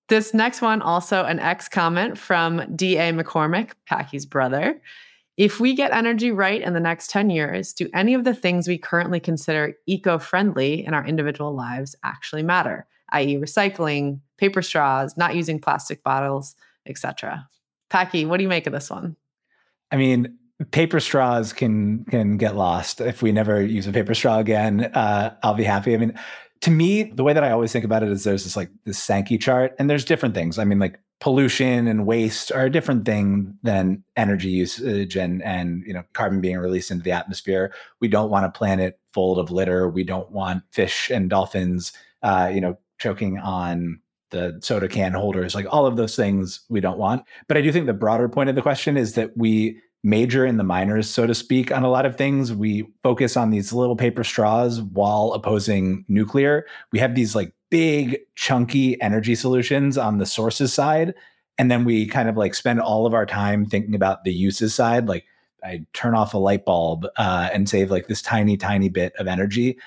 [0.09, 3.13] This next one, also an X comment from D.A.
[3.13, 4.81] McCormick, Packy's brother.
[5.37, 8.67] If we get energy right in the next 10 years, do any of the things
[8.67, 15.17] we currently consider eco friendly in our individual lives actually matter, i.e., recycling, paper straws,
[15.19, 16.57] not using plastic bottles,
[16.87, 17.47] etc.?
[17.91, 19.17] Packy, what do you make of this one?
[19.93, 20.39] I mean,
[20.71, 24.85] paper straws can can get lost if we never use a paper straw again.
[24.95, 25.95] Uh, i'll be happy.
[25.95, 26.19] I mean
[26.61, 29.03] to me the way that i always think about it is there's this like this
[29.03, 30.59] sankey chart and there's different things.
[30.59, 35.83] I mean like pollution and waste are a different thing than energy usage and and
[35.87, 37.73] you know carbon being released into the atmosphere.
[38.01, 39.89] We don't want a planet full of litter.
[39.89, 41.93] We don't want fish and dolphins
[42.23, 45.55] uh, you know choking on the soda can holders.
[45.55, 47.25] Like all of those things we don't want.
[47.49, 50.57] But i do think the broader point of the question is that we major in
[50.57, 52.53] the minors, so to speak, on a lot of things.
[52.53, 56.67] We focus on these little paper straws while opposing nuclear.
[56.93, 61.15] We have these like big, chunky energy solutions on the sources side.
[61.59, 64.75] And then we kind of like spend all of our time thinking about the uses
[64.75, 65.07] side.
[65.07, 65.27] Like
[65.63, 69.27] I turn off a light bulb uh, and save like this tiny, tiny bit of
[69.27, 69.79] energy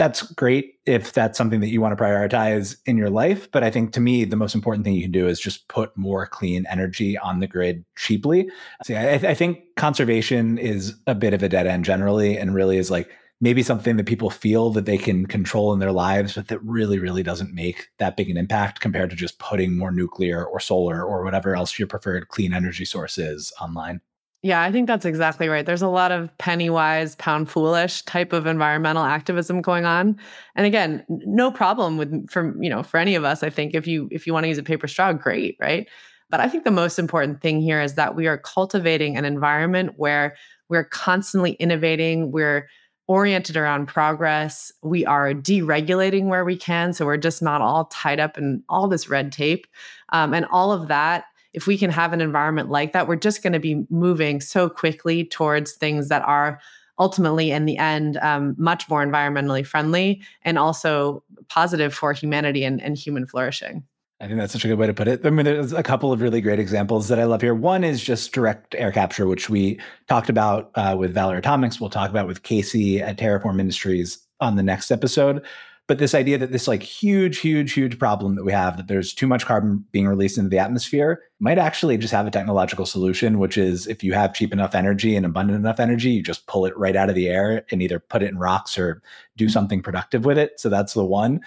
[0.00, 3.50] that's great if that's something that you want to prioritize in your life.
[3.52, 5.94] But I think to me, the most important thing you can do is just put
[5.94, 8.48] more clean energy on the grid cheaply.
[8.82, 12.78] See, I, I think conservation is a bit of a dead end generally, and really
[12.78, 13.10] is like
[13.42, 16.98] maybe something that people feel that they can control in their lives, but that really,
[16.98, 21.04] really doesn't make that big an impact compared to just putting more nuclear or solar
[21.04, 24.00] or whatever else your preferred clean energy source is online.
[24.42, 25.66] Yeah, I think that's exactly right.
[25.66, 30.18] There's a lot of penny wise, pound foolish type of environmental activism going on.
[30.56, 33.86] And again, no problem with for you know, for any of us, I think if
[33.86, 35.86] you if you want to use a paper straw, great, right?
[36.30, 39.94] But I think the most important thing here is that we are cultivating an environment
[39.96, 40.36] where
[40.70, 42.66] we're constantly innovating, we're
[43.08, 48.20] oriented around progress, we are deregulating where we can, so we're just not all tied
[48.20, 49.66] up in all this red tape.
[50.10, 53.42] Um, and all of that if we can have an environment like that, we're just
[53.42, 56.60] going to be moving so quickly towards things that are
[56.98, 62.80] ultimately, in the end, um, much more environmentally friendly and also positive for humanity and,
[62.82, 63.82] and human flourishing.
[64.20, 65.24] I think that's such a good way to put it.
[65.24, 67.54] I mean, there's a couple of really great examples that I love here.
[67.54, 71.80] One is just direct air capture, which we talked about uh, with Valar Atomics.
[71.80, 75.42] We'll talk about with Casey at Terraform Industries on the next episode
[75.90, 79.12] but this idea that this like huge huge huge problem that we have that there's
[79.12, 83.40] too much carbon being released into the atmosphere might actually just have a technological solution
[83.40, 86.64] which is if you have cheap enough energy and abundant enough energy you just pull
[86.64, 89.02] it right out of the air and either put it in rocks or
[89.40, 89.52] do mm-hmm.
[89.52, 90.60] something productive with it.
[90.60, 91.40] So that's the one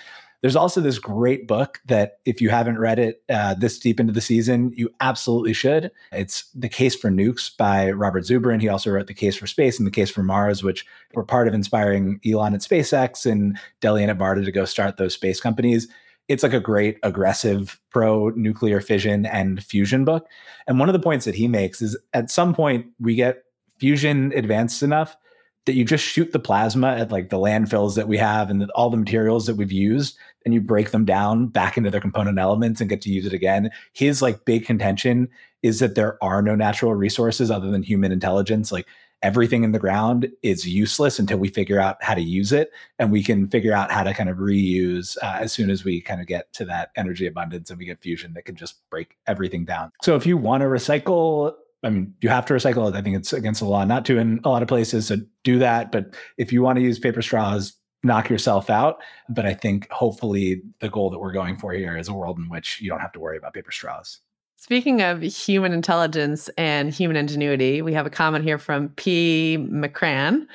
[0.44, 4.12] there's also this great book that, if you haven't read it uh, this deep into
[4.12, 5.90] the season, you absolutely should.
[6.12, 8.60] It's The Case for Nukes by Robert Zubrin.
[8.60, 11.48] He also wrote The Case for Space and The Case for Mars, which were part
[11.48, 15.88] of inspiring Elon at SpaceX and Delian at Varda to go start those space companies
[16.30, 20.26] it's like a great aggressive pro nuclear fission and fusion book.
[20.68, 23.44] And one of the points that he makes is at some point we get
[23.78, 25.18] fusion advanced enough
[25.66, 28.90] that you just shoot the plasma at like the landfills that we have and all
[28.90, 32.82] the materials that we've used and you break them down back into their component elements
[32.82, 35.28] and get to use it again his like big contention
[35.62, 38.88] is that there are no natural resources other than human intelligence like
[39.22, 43.12] everything in the ground is useless until we figure out how to use it and
[43.12, 46.20] we can figure out how to kind of reuse uh, as soon as we kind
[46.20, 49.64] of get to that energy abundance and we get fusion that can just break everything
[49.64, 51.54] down so if you want to recycle
[51.86, 52.96] I mean, you have to recycle it.
[52.96, 55.08] I think it's against the law not to in a lot of places.
[55.08, 55.92] So do that.
[55.92, 57.74] But if you want to use paper straws,
[58.04, 59.00] knock yourself out.
[59.30, 62.50] But I think hopefully the goal that we're going for here is a world in
[62.50, 64.20] which you don't have to worry about paper straws.
[64.58, 69.58] Speaking of human intelligence and human ingenuity, we have a comment here from P.
[69.60, 70.48] McCran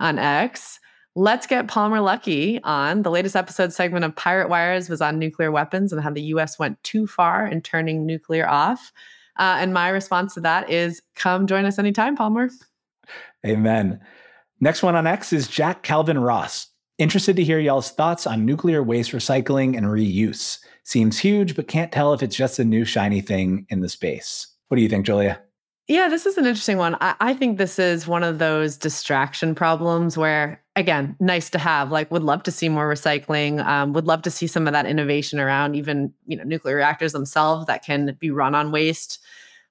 [0.00, 0.80] on X.
[1.14, 3.02] Let's get Palmer Luckey on.
[3.02, 6.58] The latest episode segment of Pirate Wires was on nuclear weapons and how the US
[6.58, 8.92] went too far in turning nuclear off.
[9.38, 12.50] Uh, and my response to that is come join us anytime, Palmer.
[13.46, 14.00] Amen.
[14.60, 16.68] Next one on X is Jack Calvin Ross.
[16.96, 20.60] Interested to hear y'all's thoughts on nuclear waste recycling and reuse.
[20.84, 24.46] Seems huge, but can't tell if it's just a new shiny thing in the space.
[24.68, 25.40] What do you think, Julia?
[25.88, 26.96] Yeah, this is an interesting one.
[27.00, 31.90] I, I, think this is one of those distraction problems where, again, nice to have.
[31.90, 33.62] Like, would love to see more recycling.
[33.66, 37.12] Um, would love to see some of that innovation around even you know nuclear reactors
[37.12, 39.18] themselves that can be run on waste.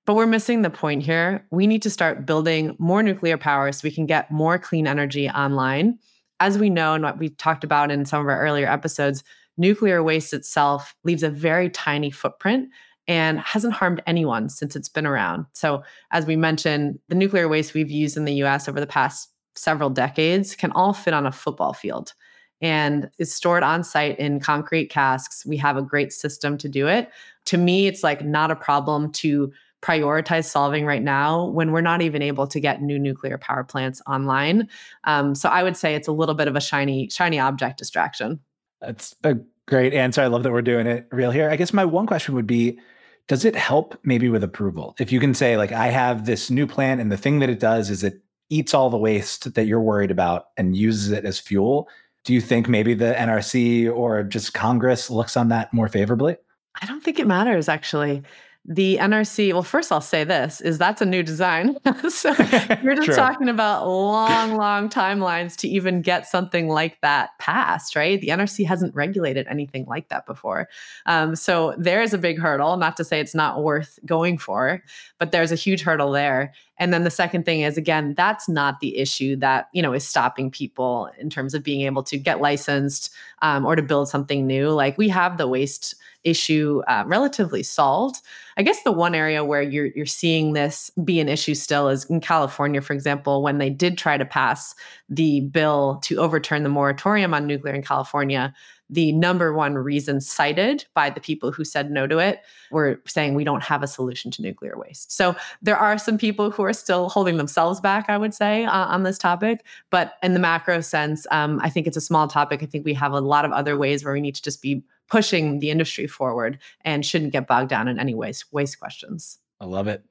[0.05, 1.47] But we're missing the point here.
[1.51, 5.29] We need to start building more nuclear power so we can get more clean energy
[5.29, 5.99] online.
[6.39, 9.23] As we know, and what we talked about in some of our earlier episodes,
[9.57, 12.69] nuclear waste itself leaves a very tiny footprint
[13.07, 15.45] and hasn't harmed anyone since it's been around.
[15.53, 19.29] So, as we mentioned, the nuclear waste we've used in the US over the past
[19.55, 22.13] several decades can all fit on a football field
[22.61, 25.45] and is stored on site in concrete casks.
[25.45, 27.09] We have a great system to do it.
[27.45, 29.51] To me, it's like not a problem to
[29.83, 34.01] prioritize solving right now when we're not even able to get new nuclear power plants
[34.07, 34.69] online.
[35.03, 38.39] Um, so I would say it's a little bit of a shiny, shiny object distraction.
[38.79, 39.35] That's a
[39.67, 40.21] great answer.
[40.21, 41.49] I love that we're doing it real here.
[41.49, 42.79] I guess my one question would be
[43.27, 44.95] does it help maybe with approval?
[44.99, 47.57] If you can say, like, I have this new plant, and the thing that it
[47.57, 51.39] does is it eats all the waste that you're worried about and uses it as
[51.39, 51.87] fuel.
[52.25, 56.35] Do you think maybe the NRC or just Congress looks on that more favorably?
[56.81, 58.23] I don't think it matters, actually
[58.65, 61.77] the NRC, well, first I'll say this is that's a new design.
[62.09, 62.29] so
[62.81, 68.21] you're just talking about long, long timelines to even get something like that passed, right?
[68.21, 70.69] The NRC hasn't regulated anything like that before.
[71.05, 74.81] Um, so there is a big hurdle, not to say it's not worth going for,
[75.17, 76.53] but there's a huge hurdle there.
[76.77, 80.07] And then the second thing is again, that's not the issue that, you know, is
[80.07, 84.47] stopping people in terms of being able to get licensed um, or to build something
[84.47, 84.69] new.
[84.69, 88.21] Like we have the waste issue uh, relatively solved.
[88.57, 92.05] I guess the one area where you're you're seeing this be an issue still is
[92.05, 94.75] in California, for example, when they did try to pass
[95.09, 98.53] the bill to overturn the moratorium on nuclear in California.
[98.89, 103.33] the number one reason cited by the people who said no to it were saying
[103.33, 105.11] we don't have a solution to nuclear waste.
[105.11, 108.85] So there are some people who are still holding themselves back, I would say, uh,
[108.85, 109.65] on this topic.
[109.89, 112.61] But in the macro sense, um, I think it's a small topic.
[112.61, 114.83] I think we have a lot of other ways where we need to just be
[115.09, 119.39] pushing the industry forward and shouldn't get bogged down in any waste waste questions.
[119.59, 120.03] I love it.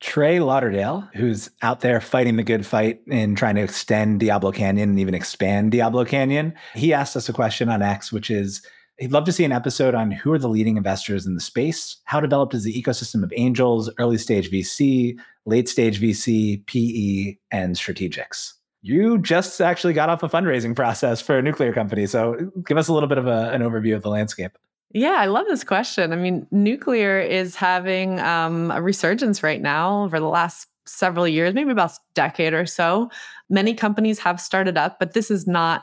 [0.00, 4.90] Trey Lauderdale, who's out there fighting the good fight in trying to extend Diablo Canyon
[4.90, 8.66] and even expand Diablo Canyon, he asked us a question on X, which is
[8.98, 11.96] he'd love to see an episode on who are the leading investors in the space,
[12.04, 17.76] how developed is the ecosystem of angels, early stage VC, late stage VC, PE, and
[17.76, 18.54] strategics.
[18.86, 22.04] You just actually got off a fundraising process for a nuclear company.
[22.04, 24.58] So give us a little bit of a, an overview of the landscape.
[24.92, 26.12] Yeah, I love this question.
[26.12, 31.54] I mean, nuclear is having um, a resurgence right now over the last several years,
[31.54, 33.10] maybe about a decade or so.
[33.48, 35.82] Many companies have started up, but this is not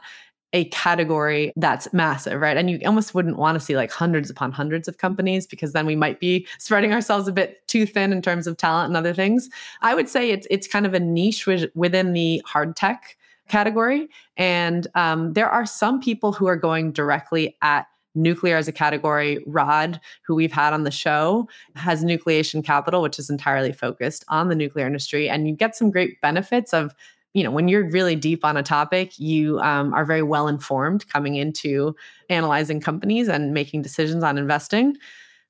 [0.53, 2.57] a category that's massive, right?
[2.57, 5.85] And you almost wouldn't want to see like hundreds upon hundreds of companies because then
[5.85, 9.13] we might be spreading ourselves a bit too thin in terms of talent and other
[9.13, 9.49] things.
[9.81, 14.87] I would say it's it's kind of a niche within the hard tech category, and
[14.95, 19.43] um, there are some people who are going directly at nuclear as a category.
[19.47, 24.49] Rod, who we've had on the show, has Nucleation Capital, which is entirely focused on
[24.49, 25.29] the nuclear industry.
[25.29, 26.93] And you get some great benefits of,
[27.33, 31.07] you know, when you're really deep on a topic, you um, are very well informed
[31.07, 31.95] coming into
[32.29, 34.97] analyzing companies and making decisions on investing.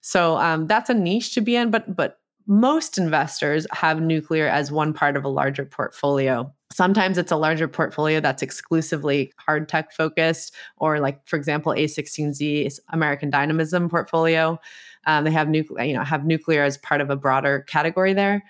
[0.02, 2.18] So um, that's a niche to be in, but but
[2.48, 6.52] most investors have nuclear as one part of a larger portfolio.
[6.74, 12.80] Sometimes it's a larger portfolio that's exclusively hard tech focused, or like, for example, A16Z
[12.90, 14.60] American Dynamism portfolio.
[15.06, 18.44] Um, they have nuclear, you know, have nuclear as part of a broader category there.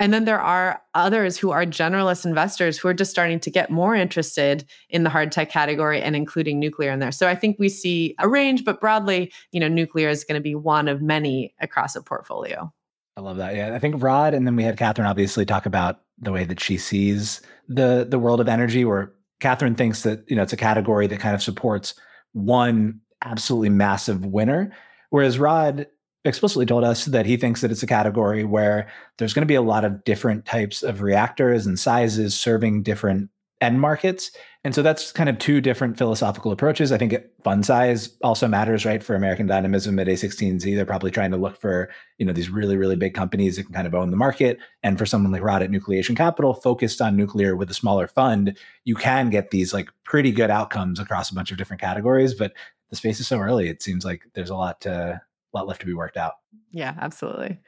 [0.00, 3.70] And then there are others who are generalist investors who are just starting to get
[3.70, 7.12] more interested in the hard tech category and including nuclear in there.
[7.12, 10.42] So I think we see a range, but broadly, you know, nuclear is going to
[10.42, 12.72] be one of many across a portfolio.
[13.16, 13.54] I love that.
[13.54, 16.60] Yeah, I think Rod and then we had Catherine obviously talk about the way that
[16.60, 18.86] she sees the the world of energy.
[18.86, 21.94] Where Catherine thinks that you know it's a category that kind of supports
[22.32, 24.72] one absolutely massive winner,
[25.10, 25.86] whereas Rod
[26.24, 29.54] explicitly told us that he thinks that it's a category where there's going to be
[29.54, 34.30] a lot of different types of reactors and sizes serving different end markets.
[34.64, 36.92] And so that's kind of two different philosophical approaches.
[36.92, 37.14] I think
[37.44, 39.02] fund size also matters, right?
[39.02, 42.76] For American Dynamism at A16Z, they're probably trying to look for, you know, these really,
[42.76, 44.58] really big companies that can kind of own the market.
[44.82, 48.56] And for someone like Rod at Nucleation Capital, focused on nuclear with a smaller fund,
[48.84, 52.34] you can get these like pretty good outcomes across a bunch of different categories.
[52.34, 52.52] But
[52.90, 55.20] the space is so early, it seems like there's a lot to,
[55.52, 56.34] a lot left to be worked out.
[56.70, 57.58] Yeah, absolutely.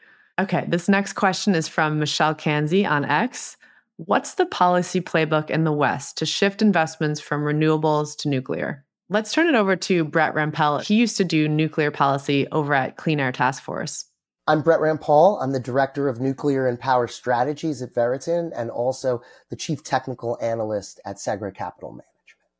[0.40, 3.56] Okay, this next question is from Michelle Kanzi on X.
[3.96, 8.84] What's the policy playbook in the West to shift investments from renewables to nuclear?
[9.08, 10.82] Let's turn it over to Brett Rampal.
[10.82, 14.06] He used to do nuclear policy over at Clean Air Task Force.
[14.48, 15.40] I'm Brett Rampal.
[15.40, 20.38] I'm the Director of Nuclear and Power Strategies at Veriten and also the Chief Technical
[20.40, 22.11] Analyst at Segra Capital Management.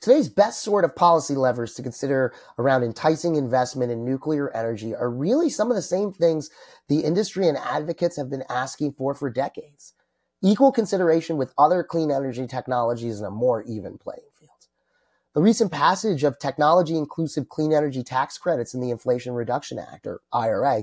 [0.02, 5.08] Today's best sort of policy levers to consider around enticing investment in nuclear energy are
[5.08, 6.50] really some of the same things
[6.88, 9.94] the industry and advocates have been asking for for decades
[10.42, 14.50] equal consideration with other clean energy technologies and a more even playing field.
[15.34, 20.04] The recent passage of technology inclusive clean energy tax credits in the Inflation Reduction Act,
[20.04, 20.82] or IRA,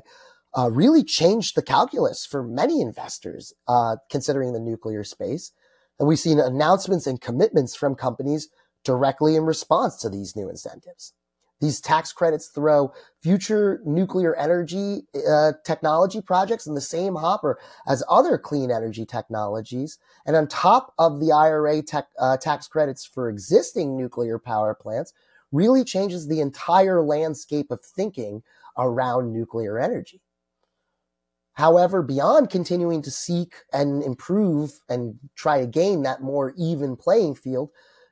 [0.57, 5.51] uh, really changed the calculus for many investors uh, considering the nuclear space.
[5.99, 8.47] And we've seen announcements and commitments from companies
[8.83, 11.13] directly in response to these new incentives.
[11.61, 18.01] These tax credits throw future nuclear energy uh, technology projects in the same hopper as
[18.09, 19.97] other clean energy technologies.
[20.25, 25.13] And on top of the IRA tech, uh, tax credits for existing nuclear power plants,
[25.51, 28.43] really changes the entire landscape of thinking
[28.77, 30.21] around nuclear energy.
[31.53, 37.35] However, beyond continuing to seek and improve and try to gain that more even playing
[37.35, 37.71] field,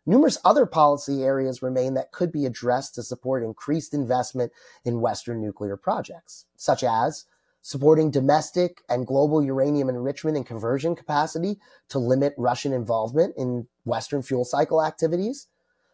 [0.09, 4.53] Numerous other policy areas remain that could be addressed to support increased investment
[4.85, 7.25] in Western nuclear projects, such as
[7.61, 14.21] supporting domestic and global uranium enrichment and conversion capacity to limit Russian involvement in Western
[14.21, 15.47] fuel cycle activities,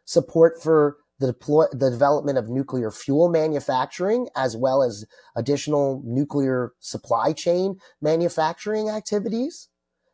[0.05, 5.05] support for the, deploy, the development of nuclear fuel manufacturing, as well as
[5.35, 9.69] additional nuclear supply chain manufacturing activities,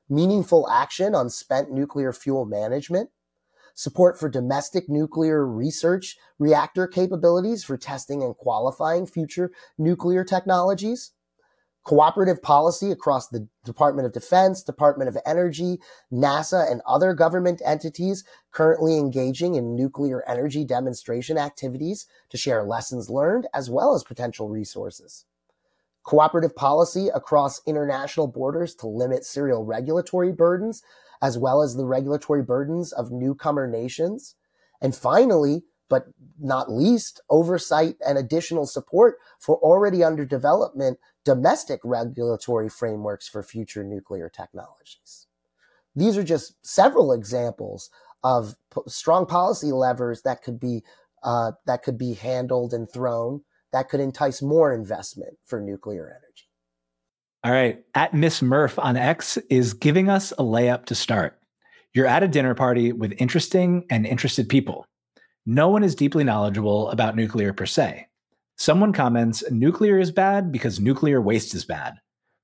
[0.08, 3.10] meaningful action on spent nuclear fuel management,
[3.80, 11.12] support for domestic nuclear research reactor capabilities for testing and qualifying future nuclear technologies,
[11.86, 15.80] Cooperative policy across the Department of Defense, Department of Energy,
[16.12, 23.10] NASA, and other government entities currently engaging in nuclear energy demonstration activities to share lessons
[23.10, 25.26] learned as well as potential resources.
[26.04, 30.84] Cooperative policy across international borders to limit serial regulatory burdens
[31.22, 34.36] as well as the regulatory burdens of newcomer nations.
[34.82, 36.06] And finally, but
[36.40, 43.84] not least, oversight and additional support for already under development domestic regulatory frameworks for future
[43.84, 45.28] nuclear technologies.
[45.96, 47.90] These are just several examples
[48.24, 50.84] of p- strong policy levers that could be
[51.24, 53.42] uh, that could be handled and thrown
[53.72, 56.49] that could entice more investment for nuclear energy.
[57.42, 61.40] All right, at Miss Murph on X is giving us a layup to start.
[61.94, 64.86] You're at a dinner party with interesting and interested people.
[65.46, 68.08] No one is deeply knowledgeable about nuclear per se.
[68.58, 71.94] Someone comments, nuclear is bad because nuclear waste is bad.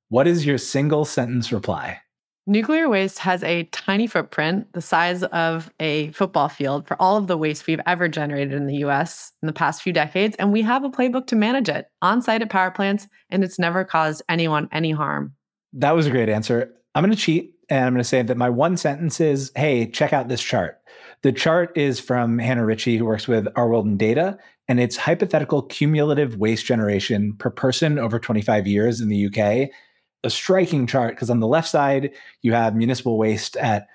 [0.07, 1.99] What is your single sentence reply?
[2.47, 7.25] Nuclear waste has a tiny footprint, the size of a football field, for all of
[7.25, 10.35] the waste we've ever generated in the US in the past few decades.
[10.37, 13.57] And we have a playbook to manage it on site at power plants, and it's
[13.57, 15.33] never caused anyone any harm.
[15.73, 16.71] That was a great answer.
[16.93, 19.89] I'm going to cheat and I'm going to say that my one sentence is hey,
[19.89, 20.79] check out this chart.
[21.23, 24.37] The chart is from Hannah Ritchie, who works with Our World in Data,
[24.67, 29.71] and it's hypothetical cumulative waste generation per person over 25 years in the UK.
[30.25, 32.11] A striking chart because on the left side,
[32.41, 33.87] you have municipal waste at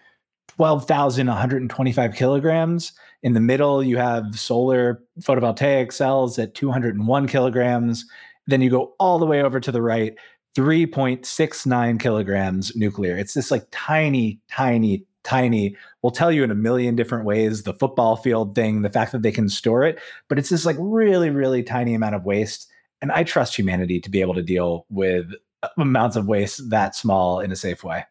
[0.48, 2.92] 12,125 kilograms.
[3.22, 8.06] In the middle, you have solar photovoltaic cells at 201 kilograms.
[8.46, 10.14] Then you go all the way over to the right,
[10.56, 13.16] 3.69 kilograms nuclear.
[13.16, 17.74] It's this like tiny, tiny, tiny We'll tell you in a million different ways the
[17.74, 21.28] football field thing the fact that they can store it but it's this like really
[21.28, 22.70] really tiny amount of waste
[23.02, 25.30] and i trust humanity to be able to deal with
[25.78, 28.04] amounts of waste that small in a safe way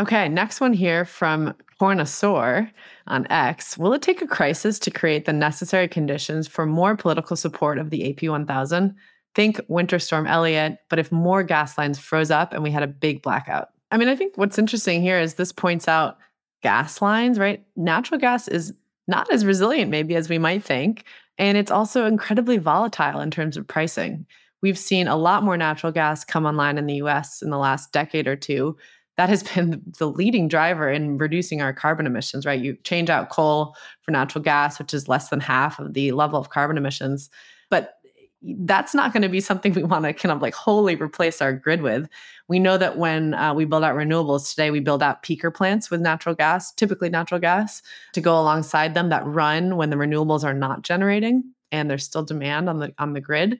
[0.00, 2.70] Okay, next one here from Cornasaur
[3.08, 3.76] on X.
[3.76, 7.90] Will it take a crisis to create the necessary conditions for more political support of
[7.90, 8.94] the AP 1000?
[9.34, 12.88] Think Winter Storm Elliott, but if more gas lines froze up and we had a
[12.88, 13.70] big blackout.
[13.90, 16.18] I mean, I think what's interesting here is this points out
[16.62, 17.64] gas lines, right?
[17.74, 18.72] Natural gas is
[19.08, 21.04] not as resilient, maybe, as we might think.
[21.38, 24.26] And it's also incredibly volatile in terms of pricing.
[24.62, 27.92] We've seen a lot more natural gas come online in the US in the last
[27.92, 28.76] decade or two.
[29.16, 32.60] That has been the leading driver in reducing our carbon emissions, right?
[32.60, 36.38] You change out coal for natural gas, which is less than half of the level
[36.38, 37.28] of carbon emissions.
[37.68, 37.94] But
[38.42, 41.52] that's not going to be something we want to kind of like wholly replace our
[41.52, 42.08] grid with.
[42.48, 45.90] We know that when uh, we build out renewables today, we build out peaker plants
[45.90, 47.82] with natural gas, typically natural gas,
[48.12, 52.22] to go alongside them that run when the renewables are not generating and there's still
[52.22, 53.58] demand on the on the grid.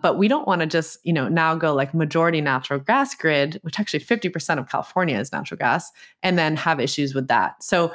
[0.00, 3.58] But we don't want to just, you know, now go like majority natural gas grid,
[3.62, 5.90] which actually 50% of California is natural gas,
[6.22, 7.62] and then have issues with that.
[7.62, 7.92] So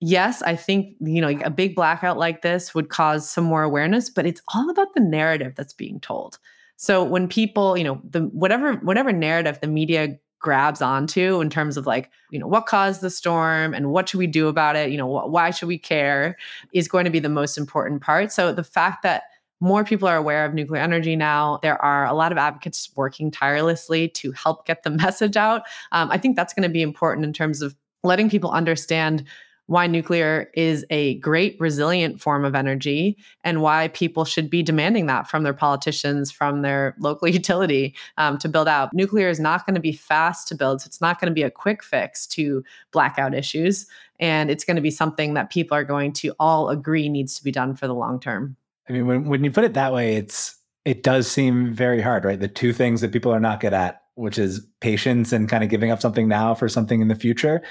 [0.00, 4.10] yes, I think, you know, a big blackout like this would cause some more awareness,
[4.10, 6.38] but it's all about the narrative that's being told.
[6.76, 11.76] So when people, you know, the whatever whatever narrative the media grabs onto in terms
[11.76, 14.90] of like, you know, what caused the storm and what should we do about it,
[14.90, 16.38] you know, wh- why should we care
[16.72, 18.32] is going to be the most important part.
[18.32, 19.24] So the fact that
[19.60, 21.58] more people are aware of nuclear energy now.
[21.62, 25.62] There are a lot of advocates working tirelessly to help get the message out.
[25.92, 29.24] Um, I think that's going to be important in terms of letting people understand
[29.70, 35.06] why nuclear is a great resilient form of energy and why people should be demanding
[35.06, 38.92] that from their politicians, from their local utility um, to build out.
[38.92, 41.44] Nuclear is not going to be fast to build, so it's not going to be
[41.44, 43.86] a quick fix to blackout issues.
[44.18, 47.44] And it's going to be something that people are going to all agree needs to
[47.44, 48.56] be done for the long term.
[48.90, 52.24] I mean, when, when you put it that way, it's it does seem very hard,
[52.24, 52.40] right?
[52.40, 55.70] The two things that people are not good at, which is patience and kind of
[55.70, 57.62] giving up something now for something in the future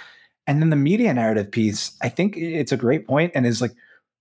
[0.50, 3.76] and then the media narrative piece, I think it's a great point and is like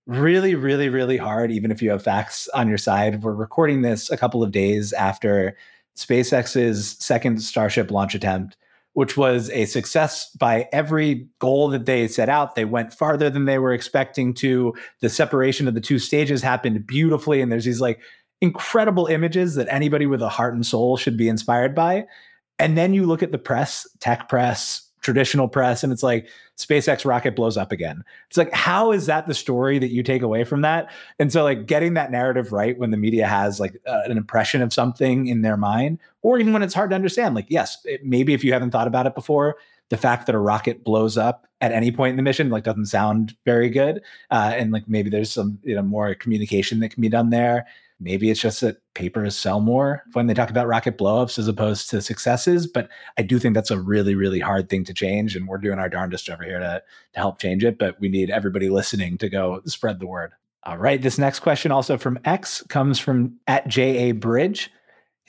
[0.05, 3.23] really, really, really hard, even if you have facts on your side.
[3.23, 5.57] We're recording this a couple of days after
[5.97, 8.57] SpaceX's second Starship launch attempt,
[8.93, 12.55] which was a success by every goal that they set out.
[12.55, 14.73] They went farther than they were expecting to.
[15.01, 17.41] The separation of the two stages happened beautifully.
[17.41, 17.99] And there's these like
[18.41, 22.05] incredible images that anybody with a heart and soul should be inspired by.
[22.57, 26.27] And then you look at the press, tech press, traditional press and it's like
[26.57, 28.03] SpaceX rocket blows up again.
[28.27, 30.89] It's like how is that the story that you take away from that?
[31.19, 34.61] And so like getting that narrative right when the media has like uh, an impression
[34.61, 38.05] of something in their mind or even when it's hard to understand like yes, it,
[38.05, 39.57] maybe if you haven't thought about it before,
[39.89, 42.85] the fact that a rocket blows up at any point in the mission like doesn't
[42.85, 47.01] sound very good uh, and like maybe there's some you know more communication that can
[47.01, 47.65] be done there
[47.99, 51.89] maybe it's just that papers sell more when they talk about rocket blowups as opposed
[51.89, 55.47] to successes but i do think that's a really really hard thing to change and
[55.47, 56.81] we're doing our darndest over here to,
[57.13, 60.31] to help change it but we need everybody listening to go spread the word.
[60.63, 64.71] All right this next question also from x comes from at ja bridge.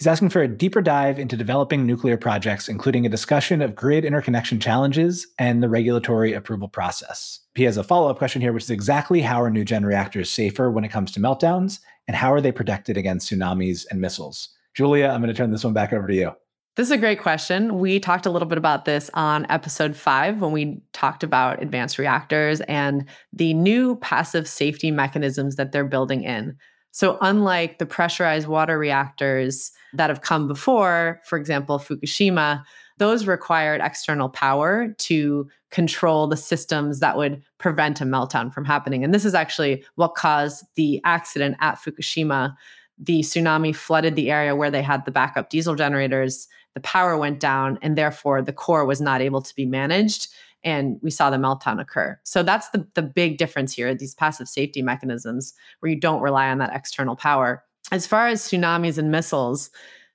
[0.01, 4.07] He's asking for a deeper dive into developing nuclear projects, including a discussion of grid
[4.07, 7.41] interconnection challenges and the regulatory approval process.
[7.55, 10.31] He has a follow up question here, which is exactly how are new gen reactors
[10.31, 14.48] safer when it comes to meltdowns, and how are they protected against tsunamis and missiles?
[14.74, 16.32] Julia, I'm going to turn this one back over to you.
[16.74, 17.78] This is a great question.
[17.78, 21.98] We talked a little bit about this on episode five when we talked about advanced
[21.98, 26.56] reactors and the new passive safety mechanisms that they're building in.
[26.90, 32.64] So, unlike the pressurized water reactors that have come before, for example, Fukushima,
[33.01, 39.03] those required external power to control the systems that would prevent a meltdown from happening.
[39.03, 42.55] And this is actually what caused the accident at Fukushima.
[42.98, 46.46] The tsunami flooded the area where they had the backup diesel generators.
[46.74, 50.28] The power went down, and therefore the core was not able to be managed
[50.62, 52.20] and we saw the meltdown occur.
[52.24, 56.51] So that's the the big difference here, these passive safety mechanisms where you don't rely
[56.51, 57.64] on that external power.
[57.92, 59.70] As far as tsunamis and missiles,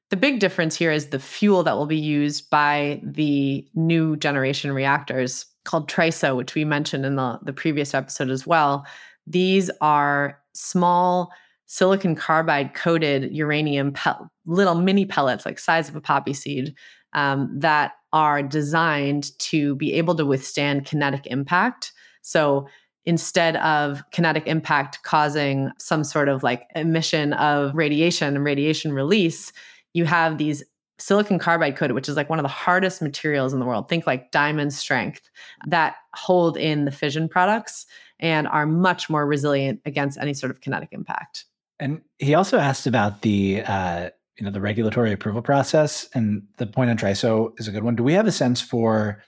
[0.09, 4.71] the big difference here is the fuel that will be used by the new generation
[4.71, 8.85] reactors called TRISO, which we mentioned in the, the previous episode as well.
[9.25, 11.31] These are small
[11.65, 14.11] silicon carbide coated uranium pe-
[14.45, 16.75] little mini pellets like size of a poppy seed
[17.13, 21.91] um, that are designed to be able to withstand kinetic impact.
[22.21, 22.67] So
[23.05, 29.51] instead of kinetic impact causing some sort of like emission of radiation and radiation release,
[29.95, 30.63] you have these
[30.99, 33.89] silicon carbide coated, which is like one of the hardest materials in the world.
[33.89, 35.29] Think like diamond strength
[35.67, 37.85] that hold in the fission products
[38.19, 41.45] and are much more resilient against any sort of kinetic impact.
[41.79, 46.67] And he also asked about the uh, you know the regulatory approval process and the
[46.67, 49.23] point on triso is a good one do we have a sense for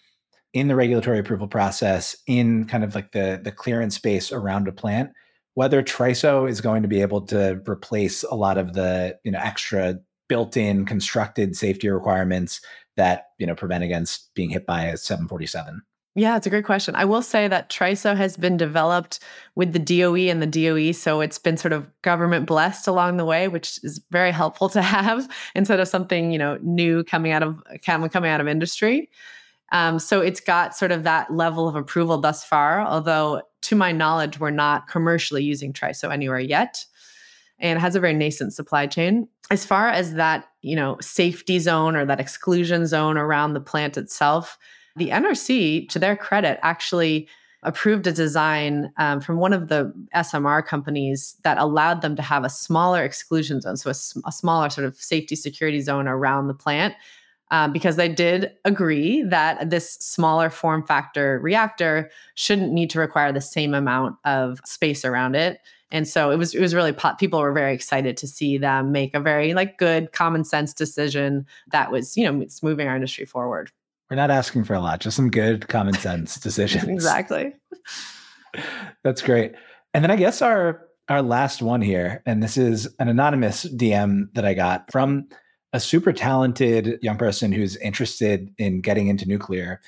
[0.53, 4.71] in the regulatory approval process in kind of like the the clearance space around a
[4.73, 5.11] plant
[5.53, 9.39] whether triso is going to be able to replace a lot of the you know
[9.41, 9.97] extra
[10.27, 12.61] built-in constructed safety requirements
[12.95, 15.81] that you know prevent against being hit by a 747
[16.17, 16.95] yeah, it's a great question.
[16.95, 19.19] I will say that TRISO has been developed
[19.53, 23.25] with the DOE and the DOE, so it's been sort of government blessed along the
[23.25, 27.43] way, which is very helpful to have instead of something you know new coming out
[27.43, 29.11] of coming out of industry.
[29.71, 33.91] Um, so it's got sort of that level of approval thus far, although to my
[33.91, 36.83] knowledge, we're not commercially using TRISO anywhere yet,
[37.59, 39.27] and has a very nascent supply chain.
[39.49, 43.97] As far as that you know safety zone or that exclusion zone around the plant
[43.97, 44.57] itself
[44.97, 47.29] the NRC, to their credit, actually
[47.63, 52.43] approved a design um, from one of the SMR companies that allowed them to have
[52.43, 56.53] a smaller exclusion zone, so a, a smaller sort of safety security zone around the
[56.53, 56.93] plant.
[57.49, 63.31] Um, because they did agree that this smaller form factor reactor shouldn't need to require
[63.31, 65.61] the same amount of space around it.
[65.91, 69.15] And so it was it was really people were very excited to see them make
[69.15, 73.25] a very like good common sense decision that was you know it's moving our industry
[73.25, 73.71] forward.
[74.09, 76.87] We're not asking for a lot, just some good common sense decisions.
[76.87, 77.53] exactly.
[79.03, 79.53] That's great.
[79.93, 84.33] And then I guess our our last one here, and this is an anonymous DM
[84.33, 85.27] that I got from
[85.73, 89.81] a super talented young person who's interested in getting into nuclear.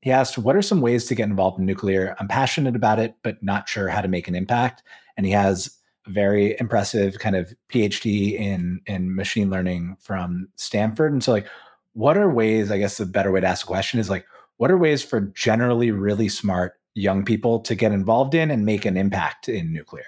[0.00, 2.16] He asked, What are some ways to get involved in nuclear?
[2.18, 4.82] I'm passionate about it, but not sure how to make an impact.
[5.16, 11.12] And he has a very impressive kind of PhD in in machine learning from Stanford.
[11.12, 11.46] And so like
[11.94, 14.26] what are ways, I guess the better way to ask a question is like,
[14.58, 18.84] what are ways for generally really smart young people to get involved in and make
[18.84, 20.04] an impact in nuclear?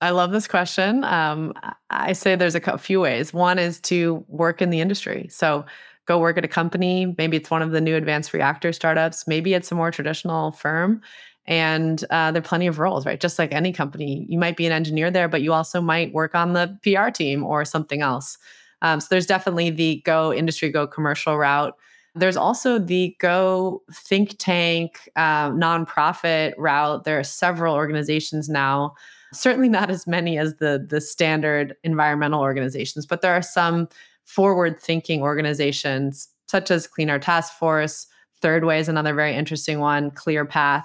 [0.00, 1.02] I love this question.
[1.04, 1.54] Um,
[1.90, 3.32] I say there's a few ways.
[3.32, 5.26] One is to work in the industry.
[5.30, 5.64] So
[6.06, 7.14] go work at a company.
[7.18, 9.26] Maybe it's one of the new advanced reactor startups.
[9.26, 11.02] Maybe it's a more traditional firm.
[11.48, 13.18] And uh, there are plenty of roles, right?
[13.18, 16.34] Just like any company, you might be an engineer there, but you also might work
[16.34, 18.36] on the PR team or something else.
[18.82, 21.74] Um, so there's definitely the go industry, go commercial route.
[22.14, 27.04] There's also the go think tank, uh, nonprofit route.
[27.04, 28.94] There are several organizations now.
[29.32, 33.88] Certainly not as many as the the standard environmental organizations, but there are some
[34.24, 38.06] forward thinking organizations such as Clean Air Task Force.
[38.40, 40.10] Third Way is another very interesting one.
[40.10, 40.84] ClearPath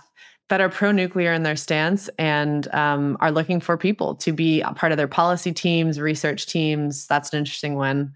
[0.53, 4.61] that are pro nuclear in their stance and um, are looking for people to be
[4.61, 7.07] a part of their policy teams, research teams.
[7.07, 8.13] That's an interesting one.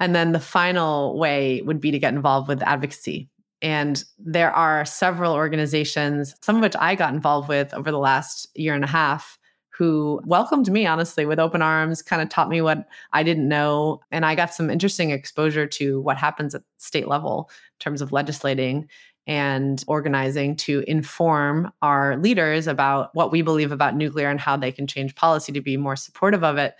[0.00, 3.28] And then the final way would be to get involved with advocacy.
[3.62, 8.48] And there are several organizations, some of which I got involved with over the last
[8.56, 9.38] year and a half,
[9.70, 14.00] who welcomed me honestly with open arms, kind of taught me what I didn't know.
[14.10, 18.10] And I got some interesting exposure to what happens at state level in terms of
[18.10, 18.88] legislating
[19.28, 24.72] and organizing to inform our leaders about what we believe about nuclear and how they
[24.72, 26.74] can change policy to be more supportive of it.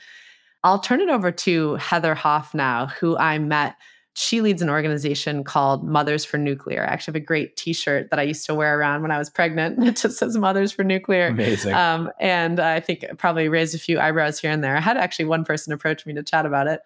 [0.65, 3.77] I'll turn it over to Heather Hoff now, who I met.
[4.15, 6.83] She leads an organization called Mothers for Nuclear.
[6.83, 9.31] I actually have a great T-shirt that I used to wear around when I was
[9.31, 9.79] pregnant.
[9.87, 11.29] It just says Mothers for Nuclear.
[11.29, 11.75] Amazing.
[11.75, 14.77] Um, and I think probably raised a few eyebrows here and there.
[14.77, 16.81] I had actually one person approach me to chat about it.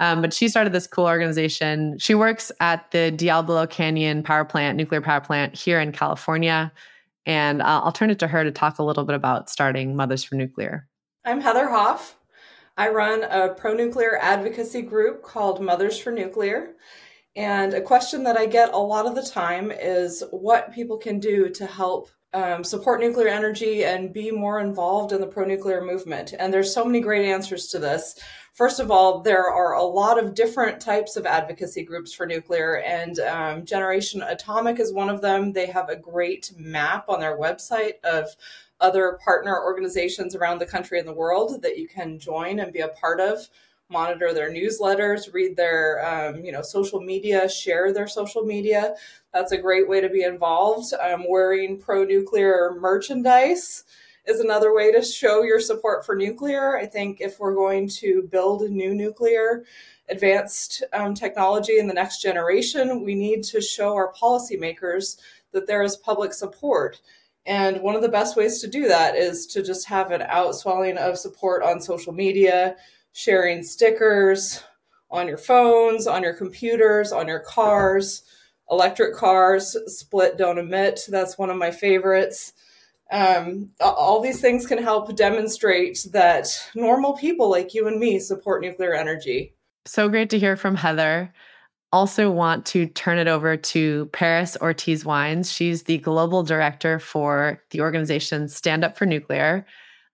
[0.00, 1.98] Um, but she started this cool organization.
[1.98, 6.72] She works at the Diablo Canyon power plant, nuclear power plant here in California.
[7.26, 10.24] And uh, I'll turn it to her to talk a little bit about starting Mothers
[10.24, 10.86] for Nuclear.
[11.24, 12.16] I'm Heather Hoff.
[12.76, 16.76] I run a pro nuclear advocacy group called Mothers for Nuclear.
[17.34, 21.18] And a question that I get a lot of the time is what people can
[21.18, 25.82] do to help um, support nuclear energy and be more involved in the pro nuclear
[25.82, 26.34] movement.
[26.38, 28.18] And there's so many great answers to this.
[28.58, 32.78] First of all, there are a lot of different types of advocacy groups for nuclear,
[32.78, 35.52] and um, Generation Atomic is one of them.
[35.52, 38.26] They have a great map on their website of
[38.80, 42.80] other partner organizations around the country and the world that you can join and be
[42.80, 43.48] a part of
[43.90, 48.96] monitor their newsletters read their um, you know social media share their social media.
[49.32, 50.92] That's a great way to be involved.
[51.28, 53.84] Wearing pro nuclear merchandise
[54.28, 56.76] is another way to show your support for nuclear.
[56.76, 59.64] I think if we're going to build new nuclear
[60.10, 65.16] advanced um, technology in the next generation, we need to show our policymakers
[65.52, 67.00] that there is public support.
[67.46, 70.98] And one of the best ways to do that is to just have an outswelling
[70.98, 72.76] of support on social media,
[73.14, 74.62] sharing stickers
[75.10, 78.24] on your phones, on your computers, on your cars,
[78.70, 81.00] electric cars, split don't emit.
[81.08, 82.52] That's one of my favorites
[83.10, 88.62] um, all these things can help demonstrate that normal people like you and me support
[88.62, 89.54] nuclear energy.
[89.86, 91.32] So great to hear from Heather.
[91.90, 95.50] Also, want to turn it over to Paris Ortiz Wines.
[95.50, 99.64] She's the global director for the organization Stand Up for Nuclear.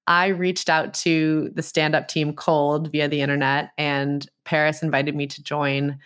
[0.07, 5.17] I reached out to the stand up team cold via the internet, and Paris invited
[5.17, 5.99] me to join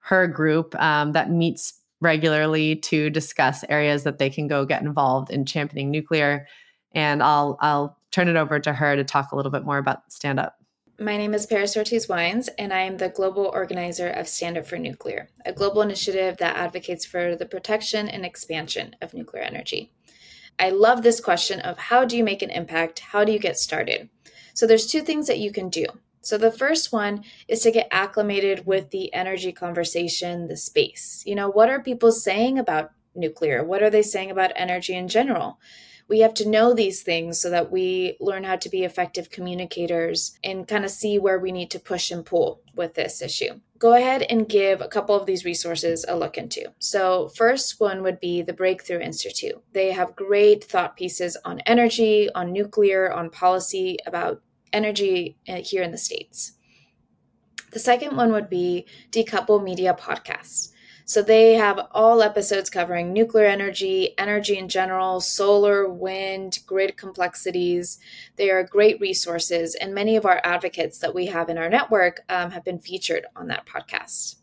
[0.00, 5.30] her group um, that meets regularly to discuss areas that they can go get involved
[5.30, 6.46] in championing nuclear.
[6.92, 10.12] And I'll I'll turn it over to her to talk a little bit more about
[10.12, 10.58] Stand Up.
[10.98, 14.66] My name is Paris Ortiz Wines, and I am the global organizer of Stand Up
[14.66, 19.92] for Nuclear, a global initiative that advocates for the protection and expansion of nuclear energy.
[20.58, 23.00] I love this question of how do you make an impact?
[23.00, 24.10] How do you get started?
[24.54, 25.86] So there's two things that you can do.
[26.22, 31.22] So the first one is to get acclimated with the energy conversation, the space.
[31.26, 33.64] You know, what are people saying about nuclear?
[33.64, 35.58] What are they saying about energy in general?
[36.08, 40.38] We have to know these things so that we learn how to be effective communicators
[40.44, 43.60] and kind of see where we need to push and pull with this issue.
[43.78, 46.72] Go ahead and give a couple of these resources a look into.
[46.78, 49.60] So, first one would be the Breakthrough Institute.
[49.72, 54.40] They have great thought pieces on energy, on nuclear, on policy about
[54.72, 56.52] energy uh, here in the States.
[57.72, 60.72] The second one would be Decouple Media Podcasts.
[61.04, 67.98] So they have all episodes covering nuclear energy, energy in general, solar, wind, grid complexities.
[68.36, 72.20] They are great resources, and many of our advocates that we have in our network
[72.28, 74.36] um, have been featured on that podcast.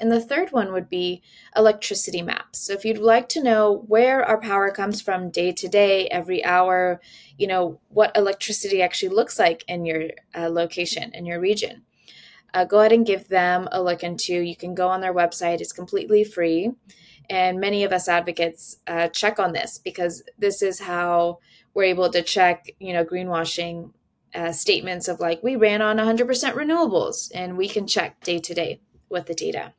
[0.00, 1.22] And the third one would be
[1.54, 2.58] electricity maps.
[2.58, 6.44] So if you'd like to know where our power comes from day to day, every
[6.44, 7.00] hour,
[7.38, 11.82] you know, what electricity actually looks like in your uh, location, in your region,
[12.52, 14.34] uh, go ahead and give them a look into.
[14.34, 16.72] You can go on their website, it's completely free.
[17.30, 21.38] And many of us advocates uh, check on this because this is how
[21.72, 23.92] we're able to check, you know, greenwashing
[24.34, 28.54] uh, statements of like, we ran on 100% renewables, and we can check day to
[28.54, 29.72] day with the data.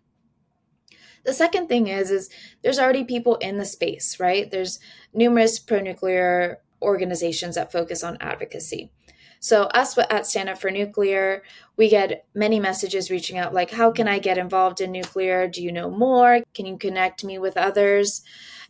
[1.26, 2.30] The second thing is is
[2.62, 4.50] there's already people in the space, right?
[4.50, 4.80] There's
[5.14, 8.92] numerous pro-nuclear organizations that focus on advocacy.
[9.40, 11.44] So us at Stand Up for Nuclear,
[11.78, 15.48] we get many messages reaching out like, how can I get involved in nuclear?
[15.48, 16.42] Do you know more?
[16.54, 18.24] Can you connect me with others?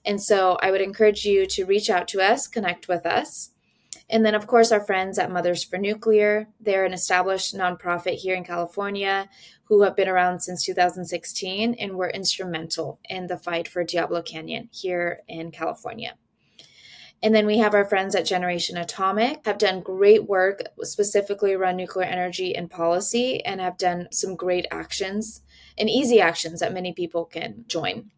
[0.03, 3.51] And so I would encourage you to reach out to us, connect with us.
[4.09, 6.47] And then, of course, our friends at Mothers for Nuclear.
[6.59, 9.29] They're an established nonprofit here in California
[9.63, 14.69] who have been around since 2016 and were instrumental in the fight for Diablo Canyon
[14.71, 16.15] here in California.
[17.23, 21.77] And then we have our friends at Generation Atomic have done great work specifically around
[21.77, 25.41] nuclear energy and policy and have done some great actions
[25.77, 28.11] and easy actions that many people can join.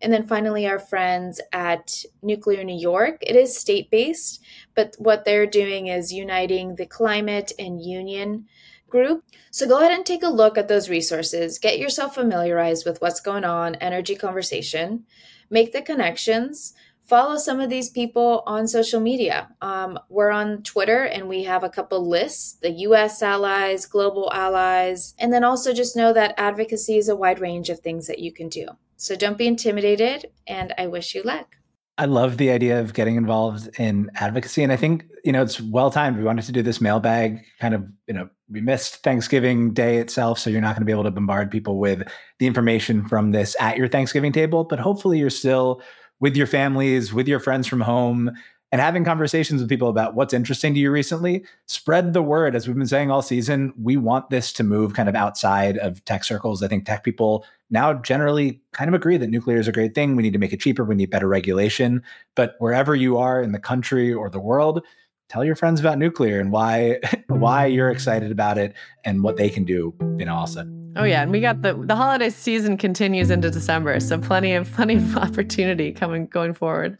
[0.00, 3.18] And then finally, our friends at Nuclear New York.
[3.22, 4.42] It is state based,
[4.76, 8.46] but what they're doing is uniting the climate and union
[8.88, 9.24] group.
[9.50, 11.58] So go ahead and take a look at those resources.
[11.58, 15.04] Get yourself familiarized with what's going on, energy conversation,
[15.50, 16.74] make the connections.
[17.02, 19.48] Follow some of these people on social media.
[19.60, 25.14] Um, we're on Twitter and we have a couple lists the US allies, global allies,
[25.18, 28.32] and then also just know that advocacy is a wide range of things that you
[28.32, 28.66] can do.
[28.96, 31.56] So don't be intimidated, and I wish you luck.
[31.98, 34.62] I love the idea of getting involved in advocacy.
[34.62, 36.18] And I think, you know, it's well timed.
[36.18, 40.38] We wanted to do this mailbag kind of, you know, we missed Thanksgiving Day itself.
[40.38, 42.02] So you're not going to be able to bombard people with
[42.38, 44.64] the information from this at your Thanksgiving table.
[44.64, 45.82] But hopefully you're still
[46.20, 48.30] with your families, with your friends from home,
[48.72, 51.44] and having conversations with people about what's interesting to you recently.
[51.66, 52.56] Spread the word.
[52.56, 56.04] As we've been saying all season, we want this to move kind of outside of
[56.04, 56.62] tech circles.
[56.62, 60.16] I think tech people now generally kind of agree that nuclear is a great thing.
[60.16, 60.84] We need to make it cheaper.
[60.84, 62.02] We need better regulation.
[62.34, 64.82] But wherever you are in the country or the world,
[65.28, 69.48] tell your friends about nuclear and why why you're excited about it and what they
[69.48, 70.64] can do know also
[70.96, 74.70] oh yeah and we got the the holiday season continues into december so plenty of
[74.72, 76.96] plenty of opportunity coming going forward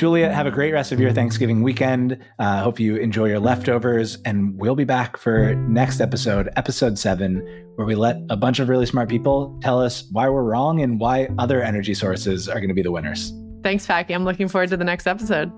[0.00, 2.16] Julia, have a great rest of your Thanksgiving weekend.
[2.38, 4.16] Uh, hope you enjoy your leftovers.
[4.24, 8.70] And we'll be back for next episode, episode seven, where we let a bunch of
[8.70, 12.68] really smart people tell us why we're wrong and why other energy sources are going
[12.68, 13.34] to be the winners.
[13.62, 14.14] Thanks, Packy.
[14.14, 15.52] I'm looking forward to the next episode.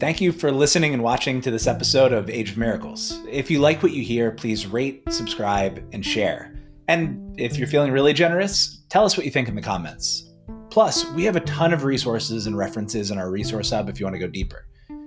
[0.00, 3.20] Thank you for listening and watching to this episode of Age of Miracles.
[3.30, 6.56] If you like what you hear, please rate, subscribe, and share.
[6.88, 10.26] And if you're feeling really generous, tell us what you think in the comments.
[10.70, 14.06] Plus, we have a ton of resources and references in our resource hub if you
[14.06, 14.66] want to go deeper.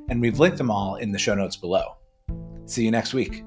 [0.10, 1.96] And we've linked them all in the show notes below.
[2.66, 3.44] See you next week.